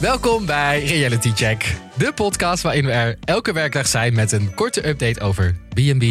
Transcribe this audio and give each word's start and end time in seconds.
Welkom 0.00 0.46
bij 0.46 0.84
Reality 0.84 1.30
Check, 1.34 1.74
de 1.94 2.12
podcast 2.12 2.62
waarin 2.62 2.84
we 2.84 2.90
er 2.90 3.18
elke 3.24 3.52
werkdag 3.52 3.86
zijn 3.86 4.14
met 4.14 4.32
een 4.32 4.54
korte 4.54 4.88
update 4.88 5.20
over 5.20 5.56
B&B 5.74 6.04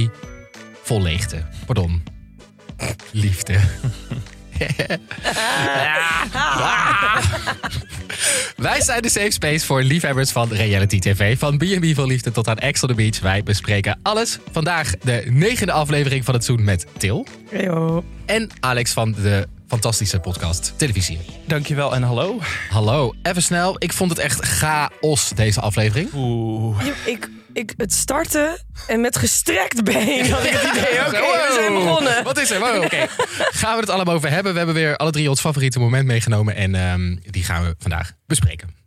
vol 0.84 1.02
leegte. 1.02 1.44
Pardon. 1.66 2.04
Liefde. 3.12 3.54
Wij 8.58 8.82
zijn 8.82 9.02
de 9.02 9.10
safe 9.10 9.32
space 9.32 9.66
voor 9.66 9.82
liefhebbers 9.82 10.32
van 10.32 10.50
reality 10.50 11.00
tv. 11.00 11.38
Van 11.38 11.58
B&B 11.58 11.96
vol 11.96 12.08
liefde 12.08 12.32
tot 12.32 12.48
aan 12.48 12.58
Ex 12.58 12.84
on 12.84 12.90
the 12.90 12.96
Beach. 12.96 13.20
Wij 13.20 13.44
bespreken 13.44 14.00
alles. 14.02 14.40
Vandaag 14.52 14.98
de 14.98 15.24
negende 15.30 15.72
aflevering 15.72 16.26
van 16.26 16.34
het 16.34 16.44
seizoen 16.44 16.66
met 16.66 16.86
Til. 16.98 17.28
Heyo. 17.50 18.04
En 18.26 18.50
Alex 18.60 18.92
van 18.92 19.12
de 19.12 19.48
fantastische 19.68 20.20
podcast 20.20 20.74
Televisie. 20.76 21.20
Dankjewel 21.46 21.96
en 21.96 22.04
hallo. 22.04 22.40
Hallo, 22.70 23.14
even 23.24 23.42
snel. 23.44 23.76
Ik 23.78 23.94
vond 23.94 24.10
het 24.10 24.20
echt 24.20 24.40
chaos 24.46 25.30
deze 25.30 25.62
aflevering. 25.62 26.10
Oeh. 26.14 26.86
Ik, 27.06 27.30
ik, 27.54 27.74
het 27.78 27.94
starten 27.94 28.58
en 28.88 29.02
met 29.02 29.18
gestrekt 29.18 29.84
been 29.84 30.32
had 30.32 30.44
ik 30.44 30.52
het 30.52 30.64
idee. 30.78 31.00
Oké, 31.00 31.10
we 31.20 31.60
zijn 31.60 31.74
begonnen. 31.74 32.24
Wat 32.24 32.40
is 32.40 32.52
er? 32.52 32.60
Wow, 32.60 32.84
oké. 32.84 33.08
Gaan 33.38 33.74
we 33.74 33.80
het 33.80 33.90
allemaal 33.90 34.16
over 34.16 34.30
hebben? 34.30 34.52
We 34.52 34.58
hebben 34.58 34.76
weer 34.76 34.98
alle 34.98 35.12
drie 35.12 35.30
ons 35.30 35.40
favoriete 35.40 35.80
moment 35.80 36.06
meegenomen. 36.06 36.56
En 36.56 36.76
ehm, 36.76 37.16
die 37.32 37.44
gaan 37.44 37.64
we 37.64 37.76
vandaag 37.80 38.12
bespreken. 38.28 38.87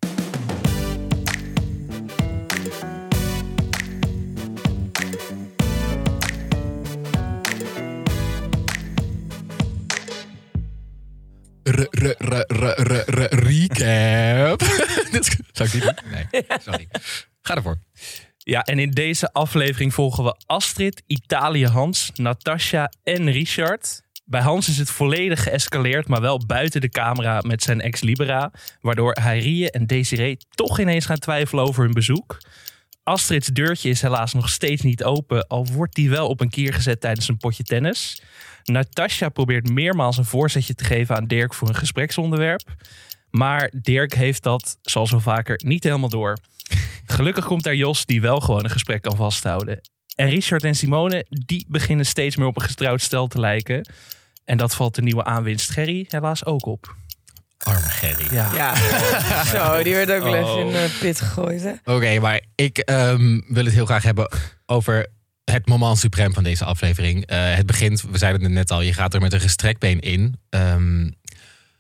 R- 12.01 12.15
r- 12.19 12.45
r- 12.47 12.47
r- 12.47 12.83
r- 12.83 13.05
r- 13.07 13.35
Recap. 13.35 14.63
Zou 15.53 15.69
ik 15.73 15.81
doen? 15.83 15.95
Nee, 16.11 16.45
sorry. 16.65 16.89
Ga 17.43 17.55
ervoor. 17.55 17.79
Ja, 18.39 18.63
en 18.63 18.79
in 18.79 18.91
deze 18.91 19.33
aflevering 19.33 19.95
volgen 19.95 20.25
we 20.25 20.37
Astrid, 20.47 21.03
Italië 21.07 21.67
Hans, 21.67 22.11
Natasha 22.15 22.93
en 23.03 23.31
Richard. 23.31 24.03
Bij 24.25 24.41
Hans 24.41 24.69
is 24.69 24.79
het 24.79 24.91
volledig 24.91 25.43
geëscaleerd, 25.43 26.09
maar 26.09 26.21
wel 26.21 26.47
buiten 26.47 26.81
de 26.81 26.89
camera 26.89 27.41
met 27.47 27.63
zijn 27.63 27.81
ex-libera. 27.81 28.51
Waardoor 28.81 29.13
Heirie 29.21 29.71
en 29.71 29.87
Desiree 29.87 30.37
toch 30.51 30.81
ineens 30.81 31.07
gaan 31.07 31.19
twijfelen 31.19 31.65
over 31.65 31.85
hun 31.85 31.93
bezoek. 31.93 32.39
Astrid's 33.03 33.49
deurtje 33.49 33.89
is 33.89 34.03
helaas 34.03 34.33
nog 34.33 34.49
steeds 34.49 34.83
niet 34.83 35.05
open, 35.05 35.47
al 35.47 35.67
wordt 35.67 35.95
die 35.95 36.11
wel 36.11 36.29
op 36.29 36.41
een 36.41 36.51
kier 36.51 36.75
gezet 36.75 37.01
tijdens 37.01 37.29
een 37.29 37.37
potje 37.37 37.63
tennis. 37.63 38.23
Natasha 38.65 39.29
probeert 39.29 39.71
meermaals 39.71 40.17
een 40.17 40.25
voorzetje 40.25 40.75
te 40.75 40.85
geven 40.85 41.17
aan 41.17 41.27
Dirk 41.27 41.55
voor 41.55 41.69
een 41.69 41.75
gespreksonderwerp. 41.75 42.75
Maar 43.31 43.71
Dirk 43.83 44.15
heeft 44.15 44.43
dat, 44.43 44.79
zoals 44.83 45.11
wel 45.11 45.21
vaker, 45.21 45.61
niet 45.65 45.85
helemaal 45.85 46.09
door. 46.09 46.39
Gelukkig 47.05 47.45
komt 47.45 47.63
daar 47.63 47.75
Jos, 47.75 48.07
die 48.07 48.21
wel 48.21 48.41
gewoon 48.41 48.65
een 48.65 48.71
gesprek 48.71 49.03
kan 49.03 49.17
vasthouden. 49.17 49.81
En 50.15 50.29
Richard 50.29 50.65
en 50.65 50.75
Simone, 50.75 51.27
die 51.29 51.67
beginnen 51.69 52.07
steeds 52.07 52.37
meer 52.37 52.47
op 52.47 52.57
een 52.57 52.63
getrouwd 52.63 53.01
stel 53.01 53.27
te 53.27 53.41
lijken. 53.41 53.89
En 54.45 54.57
dat 54.57 54.75
valt 54.75 54.95
de 54.95 55.03
nieuwe 55.03 55.25
aanwinst 55.25 55.71
Gerry 55.71 56.07
helaas 56.09 56.45
ook 56.45 56.67
op. 56.67 56.95
Arme 57.65 57.89
Gerry. 57.89 58.27
Ja. 58.35 58.51
Ja, 58.55 58.75
zo, 59.55 59.83
die 59.83 59.95
werd 59.95 60.11
ook 60.11 60.23
wel 60.23 60.35
even 60.35 60.49
Oh. 60.55 60.61
in 60.61 60.67
de 60.73 60.97
pit 61.01 61.21
gegooid. 61.21 61.63
Hè? 61.63 61.73
Oké, 61.95 62.19
maar 62.21 62.41
ik 62.55 62.79
ehm, 62.79 63.41
wil 63.49 63.65
het 63.65 63.75
heel 63.75 63.87
graag 63.87 64.03
hebben 64.03 64.31
over 64.67 65.07
het 65.45 65.67
moment 65.69 65.99
suprem 65.99 66.35
van 66.35 66.43
deze 66.43 66.65
aflevering. 66.65 67.27
Eh, 67.27 67.55
het 67.55 67.67
begint, 67.67 68.03
we 68.11 68.19
zeiden 68.19 68.43
het 68.43 68.53
net 68.53 68.71
al, 68.71 68.81
je 68.81 68.93
gaat 68.93 69.15
er 69.15 69.21
met 69.21 69.33
een 69.33 69.41
gestrekt 69.41 69.79
been 69.79 70.01
in. 70.01 70.41
Ehm, 70.51 71.09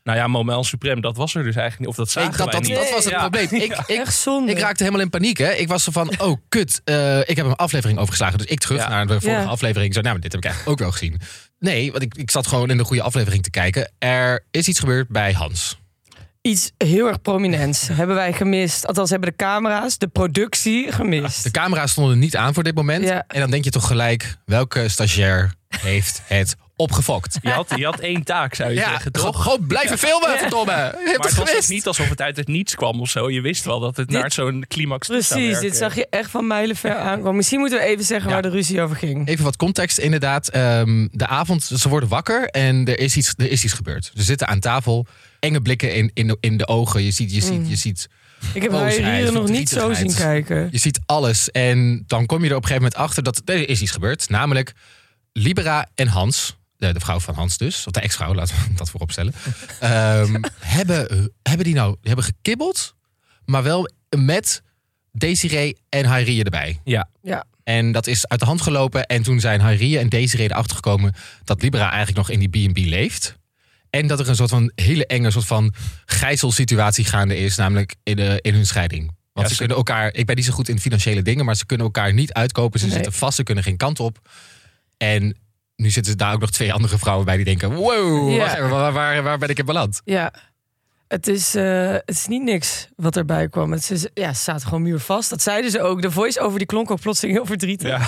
Nou 0.02 0.18
ja, 0.18 0.26
Moment 0.26 0.66
Supreme, 0.66 1.00
dat 1.00 1.16
was 1.16 1.34
er 1.34 1.42
dus 1.42 1.54
eigenlijk 1.56 1.78
niet. 1.78 1.88
Of 1.88 1.96
dat 1.96 2.10
zagen 2.10 2.30
ik, 2.30 2.36
dat, 2.36 2.46
wij 2.46 2.54
dat, 2.60 2.68
niet. 2.68 2.76
dat 2.78 2.90
was 2.90 3.04
het 3.04 3.12
Ja. 3.12 3.18
probleem. 3.28 3.48
Ik, 3.62 3.72
ik, 3.86 3.96
Echt 3.98 4.14
zonde. 4.14 4.52
ik 4.52 4.58
raakte 4.58 4.82
helemaal 4.82 5.04
in 5.04 5.10
paniek. 5.10 5.38
Hè. 5.38 5.50
Ik 5.52 5.68
was 5.68 5.84
zo 5.84 5.90
van, 5.92 6.20
oh 6.20 6.36
kut, 6.48 6.80
eh, 6.84 7.18
ik 7.18 7.36
heb 7.36 7.46
een 7.46 7.54
aflevering 7.56 7.98
overgeslagen. 7.98 8.38
Dus 8.38 8.46
ik 8.46 8.58
terug 8.60 8.78
Ja. 8.80 8.88
naar 8.88 9.06
de 9.06 9.20
vorige 9.20 9.40
Ja. 9.40 9.44
aflevering. 9.46 9.94
Zo, 9.94 10.00
nou, 10.00 10.18
dit 10.18 10.32
heb 10.32 10.40
ik 10.40 10.48
eigenlijk 10.48 10.72
ook 10.80 10.86
wel 10.86 10.92
gezien. 10.98 11.20
Nee, 11.60 11.90
want 11.90 12.02
ik, 12.02 12.14
ik 12.14 12.30
zat 12.30 12.46
gewoon 12.46 12.70
in 12.70 12.76
de 12.76 12.84
goede 12.84 13.02
aflevering 13.02 13.42
te 13.42 13.50
kijken. 13.50 13.92
Er 13.98 14.44
is 14.50 14.68
iets 14.68 14.78
gebeurd 14.78 15.08
bij 15.08 15.32
Hans. 15.32 15.78
Iets 16.42 16.70
heel 16.78 17.06
erg 17.06 17.20
prominents 17.22 17.88
hebben 17.92 18.16
wij 18.16 18.32
gemist. 18.32 18.86
Althans, 18.86 19.10
hebben 19.10 19.28
de 19.28 19.36
camera's, 19.36 19.98
de 19.98 20.08
productie 20.08 20.92
gemist. 20.92 21.42
De 21.42 21.50
camera's 21.50 21.90
stonden 21.90 22.18
niet 22.18 22.36
aan 22.36 22.54
voor 22.54 22.62
dit 22.62 22.74
moment. 22.74 23.04
Ja. 23.04 23.24
En 23.28 23.40
dan 23.40 23.50
denk 23.50 23.64
je 23.64 23.70
toch 23.70 23.86
gelijk, 23.86 24.36
welke 24.44 24.88
stagiair 24.88 25.54
heeft 25.68 26.22
het 26.24 26.56
opgefokt? 26.80 27.38
Je 27.42 27.50
had, 27.50 27.72
je 27.76 27.84
had 27.84 27.98
één 28.00 28.22
taak, 28.24 28.54
zou 28.54 28.68
je 28.70 28.74
Ja, 28.76 28.88
zeggen, 28.88 29.14
gewoon, 29.14 29.32
toch? 29.32 29.42
gewoon 29.42 29.66
blijven 29.66 29.98
filmen, 29.98 30.38
verdomme. 30.38 30.72
Je 30.72 30.76
hebt 30.78 31.18
Maar 31.18 31.26
het 31.28 31.36
het 31.36 31.54
was 31.54 31.68
niet 31.68 31.86
alsof 31.86 32.08
het 32.08 32.20
uit 32.20 32.36
het 32.36 32.48
niets 32.48 32.74
kwam 32.74 33.00
of 33.00 33.10
zo. 33.10 33.30
Je 33.30 33.40
wist 33.40 33.64
wel 33.64 33.80
dat 33.80 33.96
het 33.96 34.08
Dit- 34.08 34.20
naar 34.20 34.32
zo'n 34.32 34.64
climax 34.68 35.06
toe 35.06 35.22
zou 35.22 35.28
Precies, 35.40 35.50
werken. 35.52 35.70
dit 35.70 35.78
zag 35.80 35.94
je 35.94 36.06
echt 36.10 36.30
van 36.30 36.46
mijlenver 36.46 36.96
aankomen. 36.96 37.36
Misschien 37.36 37.58
moeten 37.60 37.78
we 37.78 37.84
even 37.84 38.04
zeggen 38.04 38.26
Ja. 38.28 38.32
waar 38.32 38.42
de 38.42 38.48
ruzie 38.50 38.80
over 38.80 38.96
ging. 38.96 39.28
Even 39.28 39.44
wat 39.44 39.56
context 39.56 39.98
inderdaad. 39.98 40.48
Ehm, 40.48 41.08
de 41.10 41.26
avond, 41.26 41.62
ze 41.64 41.88
worden 41.88 42.08
wakker 42.08 42.48
en 42.48 42.84
er 42.86 42.98
is 42.98 43.16
iets, 43.16 43.34
er 43.36 43.50
is 43.50 43.64
iets 43.64 43.72
gebeurd. 43.72 44.10
Ze 44.14 44.22
zitten 44.22 44.46
aan 44.46 44.60
tafel, 44.60 45.06
enge 45.40 45.60
blikken 45.60 45.94
in, 45.94 46.10
in, 46.14 46.26
de, 46.26 46.36
in 46.40 46.56
de 46.56 46.68
ogen. 46.68 47.02
Je 47.02 47.10
ziet, 47.10 47.34
je 47.34 47.40
ziet, 47.40 47.68
je 47.68 47.76
ziet, 47.76 48.08
Ik 48.54 48.62
heb 48.62 48.72
haar 48.72 48.90
hier 48.90 49.32
nog 49.32 49.48
niet 49.48 49.68
zo 49.68 49.92
zien 49.92 50.14
kijken. 50.14 50.68
je 50.70 50.78
ziet 50.78 51.00
alles. 51.06 51.50
En 51.50 52.04
dan 52.06 52.26
kom 52.26 52.44
je 52.44 52.50
er 52.50 52.56
op 52.56 52.62
een 52.62 52.68
gegeven 52.68 52.82
moment 52.90 52.94
achter 53.08 53.22
dat 53.22 53.42
er 53.44 53.68
is 53.68 53.80
iets 53.80 53.90
gebeurd. 53.90 54.28
Namelijk 54.28 54.72
Libera 55.32 55.86
en 55.94 56.06
Hans, 56.08 56.56
de, 56.80 56.92
de 56.92 57.00
vrouw 57.00 57.20
van 57.20 57.34
Hans 57.34 57.56
dus, 57.56 57.86
of 57.86 57.92
de 57.92 58.00
ex-vrouw, 58.00 58.34
laten 58.34 58.54
we 58.56 58.74
dat 58.76 58.90
vooropstellen. 58.90 59.32
ehm, 59.80 60.42
hebben, 60.60 61.32
hebben 61.42 61.64
die 61.64 61.74
nou 61.74 61.96
hebben 62.02 62.24
gekibbeld, 62.24 62.94
maar 63.44 63.62
wel 63.62 63.88
met 64.16 64.62
Desiree 65.12 65.76
en 65.88 66.06
Heirie 66.06 66.44
erbij. 66.44 66.80
Ja, 66.84 67.08
Ja. 67.22 67.44
En 67.64 67.92
dat 67.92 68.06
is 68.06 68.28
uit 68.28 68.40
de 68.40 68.46
hand 68.46 68.60
gelopen. 68.60 69.06
En 69.06 69.22
toen 69.22 69.40
zijn 69.40 69.60
Heirie 69.60 69.98
en 69.98 70.08
Desiree 70.08 70.50
erachter 70.50 70.74
gekomen 70.76 71.14
dat 71.44 71.62
Libera 71.62 71.88
eigenlijk 71.88 72.16
nog 72.16 72.30
in 72.30 72.50
die 72.50 72.68
B&B 72.68 72.76
leeft. 72.78 73.38
En 73.90 74.06
dat 74.06 74.20
er 74.20 74.28
een 74.28 74.36
soort 74.36 74.50
van 74.50 74.72
hele 74.74 75.06
enge 75.06 75.30
soort 75.30 75.46
van 75.46 75.74
gijzelsituatie 76.04 77.04
gaande 77.04 77.36
is, 77.38 77.56
namelijk 77.56 77.94
in, 78.02 78.16
de, 78.16 78.38
in 78.40 78.54
hun 78.54 78.66
scheiding. 78.66 79.06
Want 79.06 79.16
Ja, 79.32 79.42
ze 79.42 79.50
ze- 79.50 79.58
kunnen 79.58 79.76
elkaar, 79.76 80.14
ik 80.14 80.26
ben 80.26 80.36
niet 80.36 80.44
zo 80.44 80.52
goed 80.52 80.68
in 80.68 80.80
financiële 80.80 81.22
dingen, 81.22 81.44
maar 81.44 81.56
ze 81.56 81.66
kunnen 81.66 81.86
elkaar 81.86 82.12
niet 82.12 82.32
uitkopen. 82.32 82.80
Ze 82.80 82.86
Nee. 82.86 82.94
zitten 82.94 83.12
vast, 83.12 83.36
ze 83.36 83.42
kunnen 83.42 83.64
geen 83.64 83.76
kant 83.76 84.00
op. 84.00 84.28
En 84.96 85.36
nu 85.80 85.90
zitten 85.90 86.18
daar 86.18 86.34
ook 86.34 86.40
nog 86.40 86.50
twee 86.50 86.72
andere 86.72 86.98
vrouwen 86.98 87.26
bij 87.26 87.36
die 87.36 87.44
denken: 87.44 87.74
wow, 87.74 88.30
Ja. 88.30 88.38
wacht 88.38 88.54
even, 88.56 88.68
waar, 88.68 88.92
waar, 88.92 89.22
waar 89.22 89.38
ben 89.38 89.48
ik 89.48 89.58
in 89.58 89.64
beland? 89.64 90.00
Ja, 90.04 90.32
het 91.10 91.26
is, 91.26 91.54
eh, 91.54 91.92
het 91.92 92.02
is 92.08 92.26
niet 92.26 92.42
niks 92.42 92.88
wat 92.96 93.16
erbij 93.16 93.48
kwam. 93.48 93.72
Het 93.72 93.90
is, 93.90 94.06
ja, 94.14 94.32
ze 94.32 94.40
staat 94.40 94.64
gewoon 94.64 94.82
muurvast. 94.82 95.30
Dat 95.30 95.42
zeiden 95.42 95.70
ze 95.70 95.80
ook. 95.82 96.02
De 96.02 96.10
voice-over 96.10 96.58
die 96.58 96.66
klonk 96.66 96.90
ook 96.90 97.00
plotseling 97.00 97.36
heel 97.36 97.46
verdrietig. 97.46 97.88
Ja. 97.88 98.00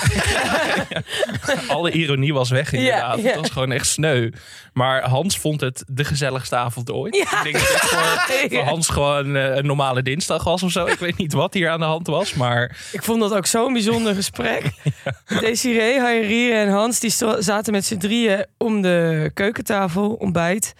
Alle 1.75 1.91
ironie 1.91 2.35
was 2.35 2.51
weg 2.51 2.73
inderdaad. 2.73 3.19
Ja. 3.19 3.25
Het 3.25 3.37
was 3.37 3.51
gewoon 3.51 3.73
echt 3.73 3.87
sneu. 3.87 4.31
Maar 4.73 5.09
Hans 5.09 5.39
vond 5.39 5.61
het 5.61 5.85
de 5.87 6.05
gezelligste 6.05 6.57
avond 6.57 6.91
ooit. 6.91 7.15
Ik 7.15 7.41
denk 7.43 7.55
dat 7.55 7.69
het 7.69 7.81
voor, 7.81 8.51
voor 8.59 8.65
Hans 8.65 8.89
gewoon 8.89 9.37
eh, 9.37 9.57
een 9.57 9.67
normale 9.67 10.03
dinsdag 10.03 10.45
was 10.45 10.63
of 10.63 10.71
zo. 10.71 10.87
Ik 10.87 10.99
weet 10.99 11.17
niet 11.17 11.33
wat 11.33 11.55
hier 11.55 11.71
aan 11.71 11.81
de 11.81 11.87
hand 11.87 12.07
was, 12.07 12.35
maar 12.35 12.77
Ik 12.93 13.03
vond 13.03 13.21
dat 13.21 13.35
ook 13.35 13.47
zo'n 13.47 13.73
bijzonder 13.73 14.15
gesprek. 14.15 14.71
Desiree, 15.41 16.01
Hayrie 16.01 16.53
en 16.53 16.69
Hans 16.69 17.01
die 17.01 17.11
zaten 17.39 17.73
met 17.73 17.85
z'n 17.85 17.97
drieën 17.97 18.47
om 18.59 18.83
de 18.83 19.31
keukentafel, 19.35 20.13
ontbijt. 20.13 20.75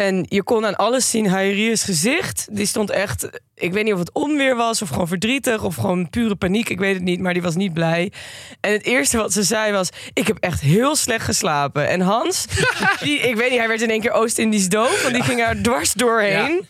En 0.00 0.26
je 0.28 0.42
kon 0.42 0.66
aan 0.66 0.76
alles 0.76 1.10
zien, 1.10 1.28
Hayrie's 1.28 1.82
gezicht, 1.82 2.46
die 2.50 2.66
stond 2.66 2.90
echt... 2.90 3.28
Ik 3.54 3.72
weet 3.72 3.84
niet 3.84 3.92
of 3.92 3.98
het 3.98 4.12
onweer 4.12 4.56
was, 4.56 4.82
of 4.82 4.88
gewoon 4.88 5.08
verdrietig, 5.08 5.62
of 5.62 5.74
gewoon 5.74 6.10
pure 6.10 6.36
paniek. 6.36 6.68
Ik 6.68 6.78
weet 6.78 6.94
het 6.94 7.02
niet, 7.02 7.20
maar 7.20 7.32
die 7.32 7.42
was 7.42 7.54
niet 7.54 7.74
blij. 7.74 8.12
En 8.60 8.72
het 8.72 8.84
eerste 8.84 9.16
wat 9.16 9.32
ze 9.32 9.42
zei 9.42 9.72
was, 9.72 9.88
ik 10.12 10.26
heb 10.26 10.36
echt 10.38 10.60
heel 10.60 10.96
slecht 10.96 11.24
geslapen. 11.24 11.88
En 11.88 12.00
Hans, 12.00 12.46
die, 13.04 13.18
ik 13.18 13.36
weet 13.36 13.50
niet, 13.50 13.58
hij 13.58 13.68
werd 13.68 13.82
in 13.82 13.90
één 13.90 14.00
keer 14.00 14.12
Oost-Indisch 14.12 14.68
doof. 14.68 15.02
Want 15.02 15.14
die 15.14 15.22
ging 15.22 15.40
er 15.40 15.62
dwars 15.62 15.92
doorheen. 15.92 16.66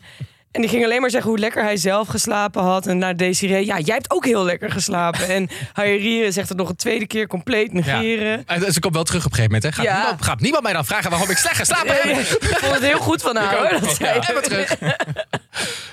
En 0.51 0.61
die 0.61 0.71
ging 0.71 0.85
alleen 0.85 1.01
maar 1.01 1.11
zeggen 1.11 1.31
hoe 1.31 1.39
lekker 1.39 1.63
hij 1.63 1.77
zelf 1.77 2.09
geslapen 2.09 2.63
had. 2.63 2.87
En 2.87 2.99
naar 2.99 3.17
Desiree, 3.17 3.65
ja, 3.67 3.79
jij 3.79 3.95
hebt 3.95 4.11
ook 4.11 4.25
heel 4.25 4.45
lekker 4.45 4.71
geslapen. 4.71 5.29
En 5.29 5.49
Hayrie 5.73 6.31
zegt 6.31 6.49
het 6.49 6.59
nog 6.59 6.69
een 6.69 6.77
tweede 6.77 7.07
keer 7.07 7.27
compleet 7.27 7.73
negeren. 7.73 8.47
En 8.47 8.73
ze 8.73 8.81
komt 8.81 8.95
wel 8.95 9.05
terug 9.05 9.25
op 9.27 9.31
een 9.31 9.37
gegeven 9.37 9.55
moment. 9.61 9.77
Hè. 9.77 9.83
Gaat, 9.83 9.93
Ja. 9.93 10.01
niemand, 10.01 10.23
gaat 10.25 10.41
niemand 10.41 10.63
mij 10.63 10.73
dan 10.73 10.85
vragen 10.85 11.11
waarom 11.11 11.31
ik 11.31 11.37
slecht 11.37 11.57
geslapen 11.57 11.95
heb? 11.95 12.05
Ik 12.19 12.59
vond 12.61 12.73
het 12.75 12.83
heel 12.83 12.99
goed 12.99 13.23
van 13.23 13.37
haar, 13.37 13.57
hoor. 13.57 13.81
Dat 13.81 13.99
weer 13.99 14.43
terug. 14.43 14.77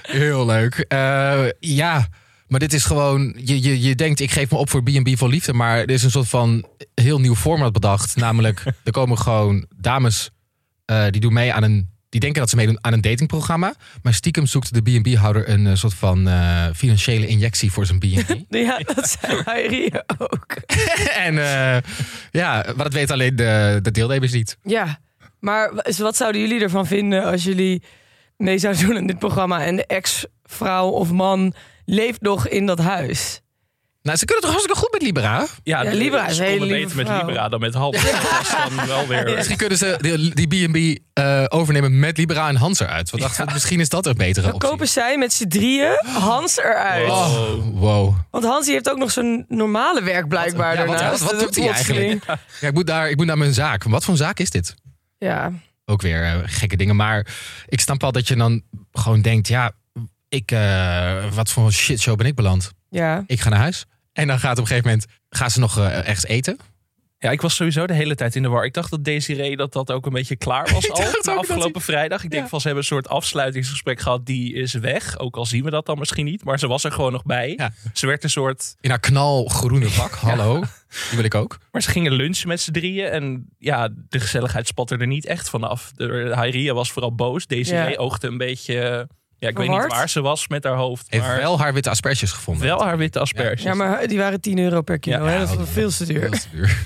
Heel 0.02 0.46
leuk. 0.46 0.86
Eh, 0.88 1.44
ja, 1.60 2.08
maar 2.48 2.60
dit 2.60 2.74
is 2.74 2.84
gewoon... 2.86 3.36
Je, 3.44 3.62
je, 3.62 3.82
je 3.82 3.96
denkt, 3.96 4.20
ik 4.20 4.32
geef 4.32 4.52
me 4.52 4.58
op 4.58 4.70
voor 4.70 4.84
B&B 4.84 5.18
voor 5.18 5.30
liefde. 5.30 5.54
Maar 5.54 5.78
er 5.78 5.90
is 5.90 6.04
een 6.04 6.12
soort 6.12 6.30
van 6.30 6.68
heel 6.96 7.20
nieuw 7.20 7.36
format 7.36 7.74
bedacht. 7.74 8.16
Namelijk, 8.16 8.64
er 8.84 8.92
komen 8.92 9.18
gewoon 9.18 9.66
dames... 9.76 10.30
eh, 10.86 11.06
die 11.10 11.22
doen 11.22 11.34
mee 11.34 11.54
aan 11.54 11.64
een... 11.64 11.96
Die 12.18 12.26
denken 12.26 12.46
dat 12.46 12.52
ze 12.52 12.56
meedoen 12.56 12.78
aan 12.82 12.94
een 12.94 13.02
datingprogramma. 13.02 13.74
Maar 14.02 14.14
stiekem 14.14 14.46
zoekt 14.46 14.74
de 14.74 14.82
B&B-houder 14.82 15.50
een 15.50 15.68
eh, 15.68 15.76
soort 15.76 15.94
van 15.94 16.28
eh, 16.28 16.66
financiële 16.76 17.28
injectie 17.28 17.72
voor 17.72 17.86
zijn 17.86 18.00
B&B. 18.00 18.36
Ja, 18.56 18.80
dat 18.96 19.18
zei 19.22 19.42
Hayrie 19.46 19.92
ook. 20.18 20.56
en 21.26 21.38
eh, 21.38 21.82
ja, 22.32 22.66
maar 22.76 22.84
dat 22.84 22.94
weten 22.94 23.14
alleen 23.14 23.36
de, 23.36 23.80
de 23.82 23.92
deelnemers 23.92 24.32
niet. 24.32 24.58
Ja, 24.64 25.00
maar 25.40 25.74
w- 25.76 25.98
wat 25.98 26.16
zouden 26.16 26.42
jullie 26.42 26.62
ervan 26.62 26.88
vinden 26.88 27.24
als 27.24 27.44
jullie 27.44 27.84
mee 28.38 28.58
zou 28.58 28.78
doen 28.78 28.98
in 28.98 29.08
dit 29.08 29.20
programma. 29.20 29.64
En 29.66 29.76
de 29.76 29.86
ex-vrouw 29.86 30.90
of 30.90 31.12
man 31.12 31.54
leeft 31.86 32.22
nog 32.22 32.48
in 32.48 32.66
dat 32.66 32.80
huis. 32.80 33.42
Nou, 34.08 34.18
ze 34.20 34.26
kunnen 34.26 34.44
toch 34.44 34.52
hartstikke 34.54 34.80
goed 34.82 34.92
met 34.92 35.02
Libera? 35.02 35.46
Ja, 35.64 35.84
Ja, 35.84 35.92
Libera 35.94 36.28
is 36.28 36.38
lieve 36.40 36.66
beter 36.68 36.96
met. 36.96 37.08
Libera 37.10 37.50
dan 37.50 37.60
met 37.60 37.74
Hans. 37.74 38.02
Dat 38.02 38.12
was 38.12 38.50
dan 38.76 38.86
wel 38.88 39.08
weer... 39.12 39.36
Misschien 39.36 39.58
kunnen 39.58 39.78
ze 39.78 39.98
die- 40.34 40.68
B&B 40.68 41.00
eh, 41.14 41.44
overnemen 41.48 42.00
met 42.00 42.18
Libera 42.18 42.48
en 42.48 42.56
Hans 42.56 42.80
eruit. 42.80 43.10
Want 43.10 43.24
dachten 43.24 43.46
we, 43.46 43.54
misschien 43.54 43.80
is 43.80 43.90
dat 43.90 44.06
een 44.06 44.16
betere 44.18 44.46
Dan 44.46 44.56
optie. 44.56 44.70
kopen 44.70 44.88
zij 44.88 45.18
met 45.18 45.34
z'n 45.34 45.48
drieën 45.48 46.02
Hans 46.06 46.58
eruit. 46.58 47.10
Oh, 47.10 47.54
wow. 47.74 48.16
Want 48.32 48.44
Hans 48.44 48.66
die 48.66 48.74
heeft 48.74 48.90
ook 48.90 48.98
nog 48.98 49.12
zo'n 49.12 49.46
normale 49.48 50.04
werk 50.04 50.28
blijkbaar 50.28 50.76
Ja, 50.78 50.86
wat- 50.86 50.98
daarnaast. 50.98 51.22
wat- 51.22 51.32
wat 51.32 51.40
doet 51.42 51.56
hij 51.56 51.70
eigenlijk? 51.70 52.24
Ja, 52.60 52.68
ik, 52.68 52.74
moet 52.74 52.88
daar, 52.88 53.10
ik 53.10 53.18
moet 53.18 53.26
naar 53.26 53.38
mijn 53.38 53.54
zaak. 53.54 53.84
Wat 53.84 54.04
voor 54.04 54.14
een 54.14 54.20
zaak 54.20 54.40
is 54.40 54.50
dit? 54.50 54.76
Ja, 55.18 55.52
Ook 55.86 56.02
weer 56.02 56.24
eh, 56.24 56.36
gekke 56.46 56.76
dingen. 56.78 56.96
Maar 56.96 57.28
ik 57.68 57.80
snap 57.80 58.02
wel 58.02 58.12
dat 58.12 58.28
je 58.28 58.36
dan 58.36 58.62
gewoon 58.92 59.22
denkt... 59.22 59.48
Ja, 59.48 59.72
ik, 60.30 60.52
eh, 60.52 61.14
wat 61.34 61.52
voor 61.52 61.66
een 61.66 61.72
shitshow 61.74 62.18
ben 62.18 62.26
ik 62.28 62.36
beland? 62.36 62.72
ja. 62.90 63.24
Ik 63.28 63.42
ga 63.42 63.50
naar 63.50 63.60
huis. 63.60 63.86
En 64.18 64.28
dan 64.28 64.40
gaat 64.40 64.52
op 64.52 64.58
een 64.58 64.68
gegeven 64.68 64.90
moment... 64.90 65.06
Gaan 65.30 65.52
ze 65.52 65.60
nog 65.60 65.78
ergens 65.80 66.26
eten? 66.26 66.58
Ja, 67.20 67.32
ik 67.32 67.42
was 67.42 67.56
sowieso 67.56 67.88
de 67.88 67.94
hele 67.94 68.16
tijd 68.16 68.36
in 68.36 68.42
de 68.42 68.48
war. 68.48 68.66
Ik 68.66 68.74
dacht 68.74 68.90
dat 68.92 69.04
Desiree 69.04 69.58
dat 69.58 69.74
dat 69.74 69.92
ook 69.92 70.06
een 70.06 70.14
beetje 70.14 70.36
klaar 70.36 70.70
was 70.74 70.90
al. 70.92 71.04
Na 71.24 71.34
afgelopen 71.34 71.82
vrijdag. 71.82 72.24
Ik 72.24 72.30
denk 72.30 72.44
Ja. 72.44 72.50
van 72.50 72.60
ze 72.62 72.66
hebben 72.68 72.84
een 72.84 72.90
soort 72.90 73.08
afsluitingsgesprek 73.10 74.00
gehad. 74.00 74.26
Die 74.26 74.54
is 74.54 74.74
weg. 74.74 75.20
Ook 75.20 75.36
al 75.36 75.46
zien 75.46 75.64
we 75.64 75.70
dat 75.70 75.86
dan 75.86 76.00
misschien 76.00 76.26
niet. 76.26 76.44
Maar 76.44 76.60
ze 76.60 76.68
was 76.68 76.84
er 76.84 76.92
gewoon 76.92 77.12
nog 77.12 77.24
bij. 77.24 77.54
Ja. 77.58 77.72
Ze 77.94 78.08
werd 78.08 78.24
een 78.24 78.30
soort... 78.30 78.76
In 78.82 78.90
haar 78.90 79.00
knalgroene 79.00 79.90
pak. 79.98 80.12
Hallo. 80.30 80.60
Die 80.60 81.16
wil 81.16 81.24
ik 81.24 81.36
ook. 81.36 81.58
Maar 81.72 81.82
ze 81.82 81.90
gingen 81.90 82.12
lunchen 82.12 82.48
met 82.48 82.62
z'n 82.62 82.72
drieën. 82.72 83.08
En 83.10 83.46
ja, 83.60 83.90
de 84.10 84.20
gezelligheid 84.20 84.68
spatte 84.68 84.98
er 84.98 85.08
niet 85.08 85.26
echt 85.26 85.50
vanaf. 85.50 85.92
De 85.96 86.32
Hairia 86.36 86.74
was 86.74 86.92
vooral 86.92 87.16
boos. 87.16 87.48
Desiree 87.48 87.92
Ja. 87.92 87.98
oogde 87.98 88.28
een 88.28 88.38
beetje... 88.38 89.08
Ja, 89.40 89.48
ik 89.48 89.58
weet 89.58 89.70
niet 89.70 89.88
waar 89.88 90.10
ze 90.10 90.22
was 90.22 90.48
met 90.48 90.64
haar 90.64 90.76
hoofd. 90.76 91.06
Heeft 91.10 91.24
maar 91.26 91.38
wel 91.38 91.60
haar 91.60 91.74
witte 91.74 91.90
asperges 91.90 92.32
gevonden. 92.32 92.66
wel 92.68 92.84
haar 92.84 92.98
witte 92.98 93.20
asperges. 93.20 93.64
ja, 93.64 93.74
maar 93.74 94.08
die 94.08 94.18
waren 94.18 94.42
10 94.42 94.58
euro 94.60 94.82
per 94.82 95.00
kilo. 95.00 95.26
Ja, 95.26 95.32
hè? 95.32 95.40
Dat 95.40 95.50
ja, 95.50 95.56
was 95.58 95.70
veel 95.70 95.90
te 95.90 96.06
duur. 96.06 96.20
Veel 96.22 96.30
te 96.32 96.48
duur. 96.52 96.78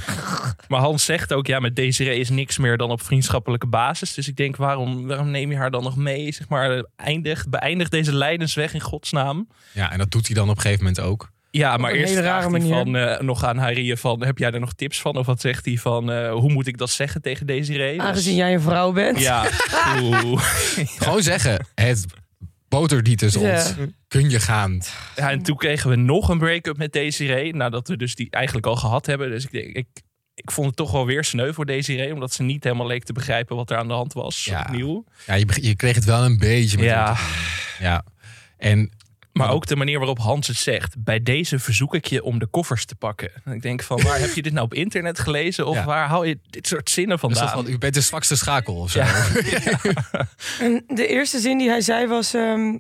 Maar 0.68 0.80
Hans 0.80 1.06
zegt 1.06 1.34
ook, 1.34 1.48
ja, 1.48 1.60
met 1.60 1.76
Desiree 1.76 2.20
is 2.20 2.30
niks 2.30 2.58
meer 2.58 2.78
dan 2.78 2.90
op 2.92 3.02
vriendschappelijke 3.02 3.68
basis. 3.68 4.14
Dus 4.14 4.28
ik 4.28 4.36
denk, 4.36 4.56
waarom, 4.56 5.08
waarom 5.08 5.30
neem 5.32 5.52
je 5.52 5.58
haar 5.58 5.72
dan 5.72 5.84
nog 5.84 5.96
mee? 5.96 6.34
Zeg 6.34 6.50
maar, 6.50 6.86
eindig, 6.96 7.48
beëindig 7.50 7.90
deze 7.90 8.16
lijdensweg 8.16 8.74
in 8.74 8.80
godsnaam. 8.82 9.48
Ja, 9.72 9.92
en 9.92 9.98
dat 9.98 10.12
doet 10.12 10.26
hij 10.28 10.36
dan 10.36 10.50
op 10.50 10.56
een 10.56 10.62
gegeven 10.62 10.84
moment 10.86 11.04
ook. 11.04 11.32
Ja, 11.50 11.78
maar 11.78 11.92
eerst 11.92 12.14
vraagt 12.14 12.52
hij 12.52 12.62
van, 12.62 12.96
eh, 12.96 13.20
nog 13.20 13.44
aan 13.44 13.58
Harry 13.58 13.98
van, 13.98 14.24
heb 14.24 14.38
jij 14.38 14.52
er 14.52 14.60
nog 14.60 14.74
tips 14.74 15.02
van? 15.02 15.16
Of 15.16 15.26
wat 15.26 15.42
zegt 15.42 15.66
hij 15.66 15.78
van, 15.78 16.12
eh, 16.12 16.32
hoe 16.32 16.52
moet 16.52 16.68
ik 16.68 16.78
dat 16.78 16.90
zeggen 16.90 17.22
tegen 17.22 17.46
Desiree? 17.46 17.96
Is- 17.96 18.02
Aangezien 18.02 18.36
jij 18.36 18.54
een 18.54 18.62
vrouw 18.62 18.92
bent. 18.92 19.20
Ja, 19.20 19.44
oeh. 20.02 20.42
Gewoon 20.98 21.22
zeggen, 21.22 21.66
het 21.76 22.06
Ja. 23.34 23.56
ons. 23.56 23.74
Kun 24.08 24.30
je 24.30 24.40
gaan. 24.40 24.82
ja, 25.16 25.30
en 25.30 25.42
toen 25.42 25.58
kregen 25.58 25.90
we 25.90 25.96
nog 25.96 26.30
een 26.30 26.38
break-up 26.38 26.78
met 26.78 26.94
Desiree. 26.94 27.54
Nadat 27.56 27.88
we 27.88 27.98
dus 27.98 28.16
die 28.16 28.28
eigenlijk 28.30 28.68
al 28.68 28.76
gehad 28.76 29.06
hebben. 29.06 29.30
Dus 29.30 29.46
ik, 29.46 29.76
ik, 29.76 29.88
ik 30.34 30.52
vond 30.52 30.68
het 30.68 30.76
toch 30.76 30.92
wel 30.92 31.06
weer 31.06 31.24
sneu 31.24 31.54
voor 31.54 31.66
Desiree. 31.66 32.14
Omdat 32.14 32.34
ze 32.34 32.44
niet 32.44 32.64
helemaal 32.64 32.88
leek 32.88 33.04
te 33.04 33.14
begrijpen 33.14 33.56
wat 33.56 33.72
er 33.72 33.78
aan 33.78 33.88
de 33.88 33.94
hand 33.94 34.14
was. 34.14 34.46
Ja. 34.46 34.62
Opnieuw. 34.62 35.04
Ja, 35.26 35.34
je, 35.34 35.46
je 35.62 35.76
kreeg 35.76 35.96
het 35.96 36.06
wel 36.06 36.26
een 36.26 36.38
beetje 36.38 36.78
met 36.78 36.86
Ja. 36.86 37.18
Ja. 37.80 38.06
En 38.58 38.92
Maar 39.34 39.50
ook 39.52 39.66
de 39.66 39.76
manier 39.76 39.98
waarop 39.98 40.20
Hans 40.20 40.48
het 40.48 40.58
zegt. 40.58 41.04
Bij 41.04 41.24
deze 41.24 41.60
verzoek 41.60 41.96
ik 41.96 42.06
je 42.06 42.24
om 42.24 42.40
de 42.40 42.46
koffers 42.48 42.86
te 42.86 42.96
pakken. 42.96 43.32
En 43.46 43.52
ik 43.54 43.62
denk 43.62 43.84
van, 43.84 44.02
waar 44.02 44.20
heb 44.20 44.34
je 44.34 44.42
dit 44.42 44.54
nou 44.54 44.66
op 44.66 44.74
internet 44.74 45.20
gelezen? 45.20 45.66
Of 45.68 45.76
Ja. 45.76 45.86
waar 45.86 46.08
hou 46.08 46.28
je 46.28 46.40
dit 46.50 46.68
soort 46.68 46.90
zinnen 46.90 47.20
vandaan? 47.20 47.50
van, 47.50 47.68
u 47.68 47.78
bent 47.78 47.94
de 47.94 48.02
zwakste 48.02 48.36
schakel 48.36 48.76
of 48.76 48.92
zo. 48.92 49.00
Ja. 49.00 49.26
En 50.60 50.84
de 50.88 51.08
eerste 51.08 51.40
zin 51.40 51.58
die 51.58 51.70
hij 51.70 51.82
zei 51.82 52.08
was... 52.08 52.34
ehm, 52.34 52.78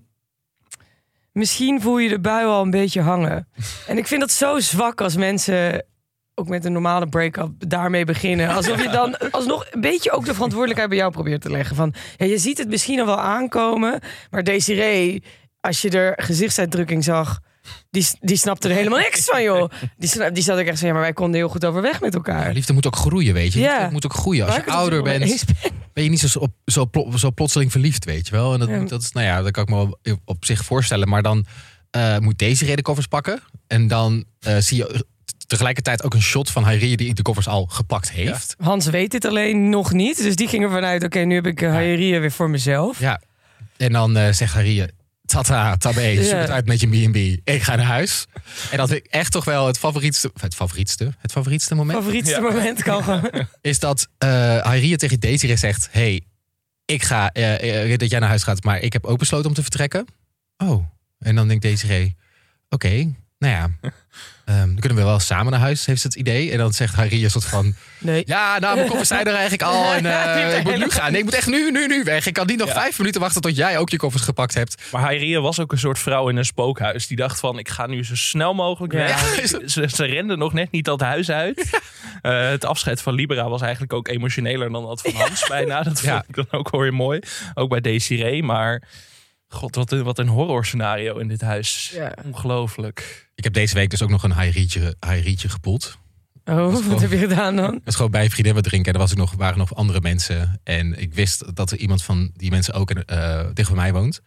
misschien 1.32 1.82
voel 1.82 1.98
je 1.98 2.10
de 2.10 2.20
bui 2.20 2.46
al 2.46 2.62
een 2.62 2.72
beetje 2.72 3.02
hangen. 3.02 3.48
en 3.88 3.98
ik 3.98 4.08
vind 4.08 4.22
dat 4.22 4.32
zo 4.32 4.60
zwak 4.60 5.02
als 5.02 5.16
mensen... 5.16 5.86
ook 6.36 6.48
met 6.48 6.66
een 6.66 6.72
normale 6.72 7.08
break-up 7.10 7.52
daarmee 7.58 8.06
beginnen. 8.06 8.50
Alsof 8.50 8.84
je 8.84 8.90
dan 8.90 9.32
alsnog 9.32 9.66
een 9.72 9.82
beetje 9.82 10.12
ook 10.12 10.26
de 10.26 10.34
verantwoordelijkheid 10.34 10.90
bij 10.90 10.98
jou 11.00 11.12
probeert 11.12 11.42
te 11.42 11.52
leggen. 11.52 11.76
Van, 11.76 11.94
ja, 12.18 12.26
je 12.26 12.38
ziet 12.38 12.58
het 12.58 12.68
misschien 12.70 13.00
al 13.00 13.06
wel 13.06 13.20
aankomen... 13.22 14.00
maar 14.30 14.44
Desiree, 14.44 15.24
als 15.62 15.82
je 15.82 15.90
er 15.90 16.24
gezichtsuitdrukking 16.24 17.04
zag... 17.04 17.40
Die, 17.90 18.08
die 18.22 18.38
snapte 18.38 18.70
er 18.70 18.76
helemaal 18.76 19.00
niks 19.00 19.24
van, 19.24 19.44
joh. 19.44 19.72
Die, 19.98 20.32
die 20.32 20.44
zat 20.44 20.60
ook 20.60 20.66
echt 20.66 20.80
zo, 20.80 20.86
ja, 20.86 20.92
maar 20.92 21.02
wij 21.02 21.14
konden 21.14 21.36
heel 21.36 21.50
goed 21.50 21.66
overweg 21.66 22.02
met 22.02 22.14
elkaar. 22.14 22.48
Ja, 22.48 22.54
liefde 22.54 22.74
moet 22.74 22.86
ook 22.88 22.96
groeien, 22.96 23.34
weet 23.34 23.54
je. 23.54 23.60
Ja. 23.60 23.78
Liefde 23.78 23.92
moet 23.92 24.06
ook 24.06 24.14
groeien. 24.14 24.46
Als 24.46 24.56
je 24.56 24.66
ouder 24.66 25.04
bent, 25.04 25.44
ben. 25.94 26.04
je 26.04 26.10
niet 26.10 26.20
zo, 26.20 26.40
op, 26.40 26.52
zo, 26.66 26.86
plo- 26.86 27.18
zo 27.18 27.32
plotseling 27.32 27.72
verliefd, 27.72 28.06
weet 28.06 28.28
je 28.28 28.34
wel. 28.36 28.54
En 28.54 28.60
dat, 28.60 28.70
Ja. 28.70 28.80
dat 28.80 29.02
is, 29.02 29.12
nou 29.12 29.26
ja, 29.26 29.42
dat 29.42 29.52
kan 29.52 29.64
ik 29.64 29.70
me 29.70 30.18
op 30.26 30.46
zich 30.46 30.66
voorstellen. 30.66 31.10
Maar 31.10 31.22
dan 31.22 31.46
eh, 31.92 32.18
moet 32.18 32.38
deze 32.38 32.66
reden 32.66 32.84
koffers 32.84 33.08
pakken. 33.08 33.42
En 33.68 33.88
dan 33.88 34.24
eh, 34.40 34.58
zie 34.58 34.78
je 34.78 35.06
tegelijkertijd 35.48 36.04
ook 36.04 36.14
een 36.14 36.22
shot 36.22 36.50
van 36.50 36.64
Hairi 36.64 36.96
die 36.96 37.14
de 37.14 37.22
koffers 37.22 37.48
al 37.48 37.66
gepakt 37.66 38.12
heeft. 38.12 38.56
Hans 38.60 38.86
weet 38.86 39.12
dit 39.12 39.26
alleen 39.26 39.70
nog 39.70 39.92
niet. 39.94 40.18
Dus 40.24 40.36
die 40.36 40.48
ging 40.48 40.64
ervan 40.64 40.84
uit, 40.86 41.04
oké, 41.04 41.20
nu 41.20 41.36
heb 41.36 41.46
ik 41.46 41.62
uh, 41.62 41.72
weer 41.76 42.32
voor 42.32 42.50
mezelf. 42.50 43.00
Ja. 43.00 43.22
En 43.78 43.92
dan 43.92 44.34
zegt 44.34 44.54
Hairi, 44.54 44.86
tata, 45.32 45.78
tabé, 45.78 46.24
zoek 46.24 46.40
het 46.40 46.50
uit 46.50 46.66
met 46.66 46.80
je 46.80 46.88
B&B. 46.88 47.50
Ik 47.50 47.62
ga 47.64 47.76
naar 47.76 47.86
huis. 47.86 48.26
En 48.72 48.78
dat 48.78 48.92
ik 48.92 49.06
echt 49.06 49.32
toch 49.32 49.46
wel 49.46 49.68
het 49.68 49.78
favorietste, 49.78 50.32
het 50.40 50.56
favorietste, 50.56 51.14
het 51.20 51.32
favorietste 51.32 51.76
moment. 51.76 51.98
Favorietste 51.98 52.36
Ja. 52.36 52.40
moment 52.42 52.84
kan 52.84 53.04
gewoon. 53.04 53.48
is 53.62 53.80
dat 53.80 54.08
eh 54.18 54.30
Hairi 54.58 54.96
tegen 54.96 55.20
Desiree 55.20 55.56
zegt... 55.56 55.88
hey, 55.92 56.22
ik 56.86 57.04
ga, 57.04 57.32
eh, 57.32 57.92
eh, 57.92 58.00
dat 58.00 58.10
jij 58.10 58.20
naar 58.20 58.30
huis 58.30 58.44
gaat, 58.44 58.64
maar 58.64 58.80
ik 58.80 58.94
heb 58.94 59.06
ook 59.06 59.18
besloten 59.20 59.48
om 59.48 59.54
te 59.54 59.62
vertrekken. 59.62 60.06
Oh, 60.58 60.86
en 61.20 61.36
dan 61.36 61.48
denkt 61.48 61.64
Desiree... 61.64 62.16
oké, 62.70 63.14
nou 63.42 63.54
ja, 63.54 63.70
ehm, 64.46 64.58
dan 64.68 64.76
kunnen 64.80 64.98
we 64.98 65.04
wel 65.04 65.20
samen 65.20 65.52
naar 65.52 65.60
huis, 65.62 65.86
heeft 65.86 66.02
ze 66.02 66.08
het 66.08 66.16
idee. 66.16 66.52
En 66.52 66.58
dan 66.58 66.72
zegt 66.74 66.96
Hairi 66.96 67.24
een 67.24 67.30
soort 67.32 67.46
van... 67.46 67.76
Nee. 67.98 68.24
ja, 68.26 68.60
nou, 68.60 68.76
mijn 68.76 68.88
koffers 68.88 69.08
zijn 69.10 69.26
er 69.26 69.32
eigenlijk 69.34 69.62
al 69.64 69.94
en 69.94 70.06
eh, 70.06 70.58
ik 70.58 70.64
moet 70.64 70.78
nu 70.78 70.90
gaan. 70.90 71.10
Nee, 71.12 71.20
ik 71.20 71.26
moet 71.26 71.34
echt 71.36 71.48
nu, 71.48 71.72
nu, 71.72 71.88
nu 71.88 72.04
weg. 72.04 72.26
Ik 72.26 72.34
kan 72.34 72.48
niet 72.48 72.58
nog 72.58 72.68
Ja. 72.68 72.74
vijf 72.74 72.98
minuten 72.98 73.22
wachten 73.22 73.42
tot 73.42 73.56
jij 73.56 73.78
ook 73.78 73.90
je 73.90 73.98
koffers 73.98 74.24
gepakt 74.24 74.54
hebt. 74.54 74.82
Maar 74.92 75.02
Hairia 75.02 75.40
was 75.40 75.60
ook 75.60 75.72
een 75.72 75.78
soort 75.80 76.00
vrouw 76.00 76.30
in 76.30 76.36
een 76.38 76.46
spookhuis. 76.46 77.08
Die 77.08 77.18
dacht 77.18 77.40
van, 77.40 77.60
ik 77.60 77.70
ga 77.70 77.88
nu 77.88 78.06
zo 78.06 78.16
snel 78.16 78.54
mogelijk 78.54 78.94
weg. 78.94 79.40
Ja. 79.40 79.48
Ze, 79.68 79.90
ze 79.94 80.06
rende 80.06 80.36
nog 80.38 80.54
net 80.54 80.72
niet 80.72 80.86
dat 80.86 81.00
huis 81.02 81.30
uit. 81.32 81.70
Eh, 82.22 82.50
het 82.50 82.66
afscheid 82.66 83.02
van 83.02 83.14
Libera 83.14 83.50
was 83.50 83.62
eigenlijk 83.62 83.94
ook 83.94 84.08
emotioneler 84.08 84.72
dan 84.72 84.86
dat 84.86 85.02
van 85.02 85.14
Hans 85.14 85.48
bijna. 85.48 85.84
Dat 85.84 86.00
Ja. 86.00 86.12
vond 86.14 86.26
ik 86.28 86.36
dan 86.36 86.60
ook 86.60 86.72
wel 86.72 86.82
weer 86.82 86.94
mooi. 86.94 87.20
Ook 87.54 87.70
bij 87.70 87.82
Desiree. 87.82 88.44
Maar 88.44 88.82
god, 89.54 89.76
wat 89.76 89.92
een, 89.92 90.04
wat 90.04 90.20
een 90.20 90.28
horror 90.28 90.66
scenario 90.66 91.18
in 91.18 91.28
dit 91.28 91.42
huis. 91.42 91.92
Ja. 91.96 92.14
Ongelooflijk. 92.26 93.30
Ik 93.36 93.44
heb 93.44 93.54
deze 93.54 93.74
week 93.76 93.90
dus 93.90 94.02
ook 94.02 94.10
nog 94.10 94.24
een 94.24 94.32
Hairietje 95.00 95.50
gepoeld. 95.50 95.98
Oh, 96.46 96.74
wat 96.88 97.02
heb 97.02 97.12
je 97.12 97.18
gedaan 97.18 97.56
dan? 97.56 97.72
Dat 97.72 97.82
is 97.88 97.96
gewoon 97.96 98.12
bij 98.12 98.24
een 98.24 98.30
vriendin 98.30 98.54
wat 98.54 98.64
drinken. 98.64 98.88
En 98.88 98.94
er 98.94 99.02
was 99.06 99.12
ook 99.12 99.18
nog, 99.18 99.34
waren 99.34 99.58
nog 99.58 99.76
andere 99.76 100.02
mensen. 100.02 100.60
En 100.64 101.02
ik 101.02 101.14
wist 101.14 101.56
dat 101.56 101.72
er 101.72 101.78
iemand 101.78 102.04
van 102.04 102.32
die 102.36 102.50
mensen 102.50 102.74
ook 102.74 102.92
eh 102.92 103.46
dicht 103.54 103.70
bij 103.70 103.78
mij 103.78 103.94
woont. 103.94 104.22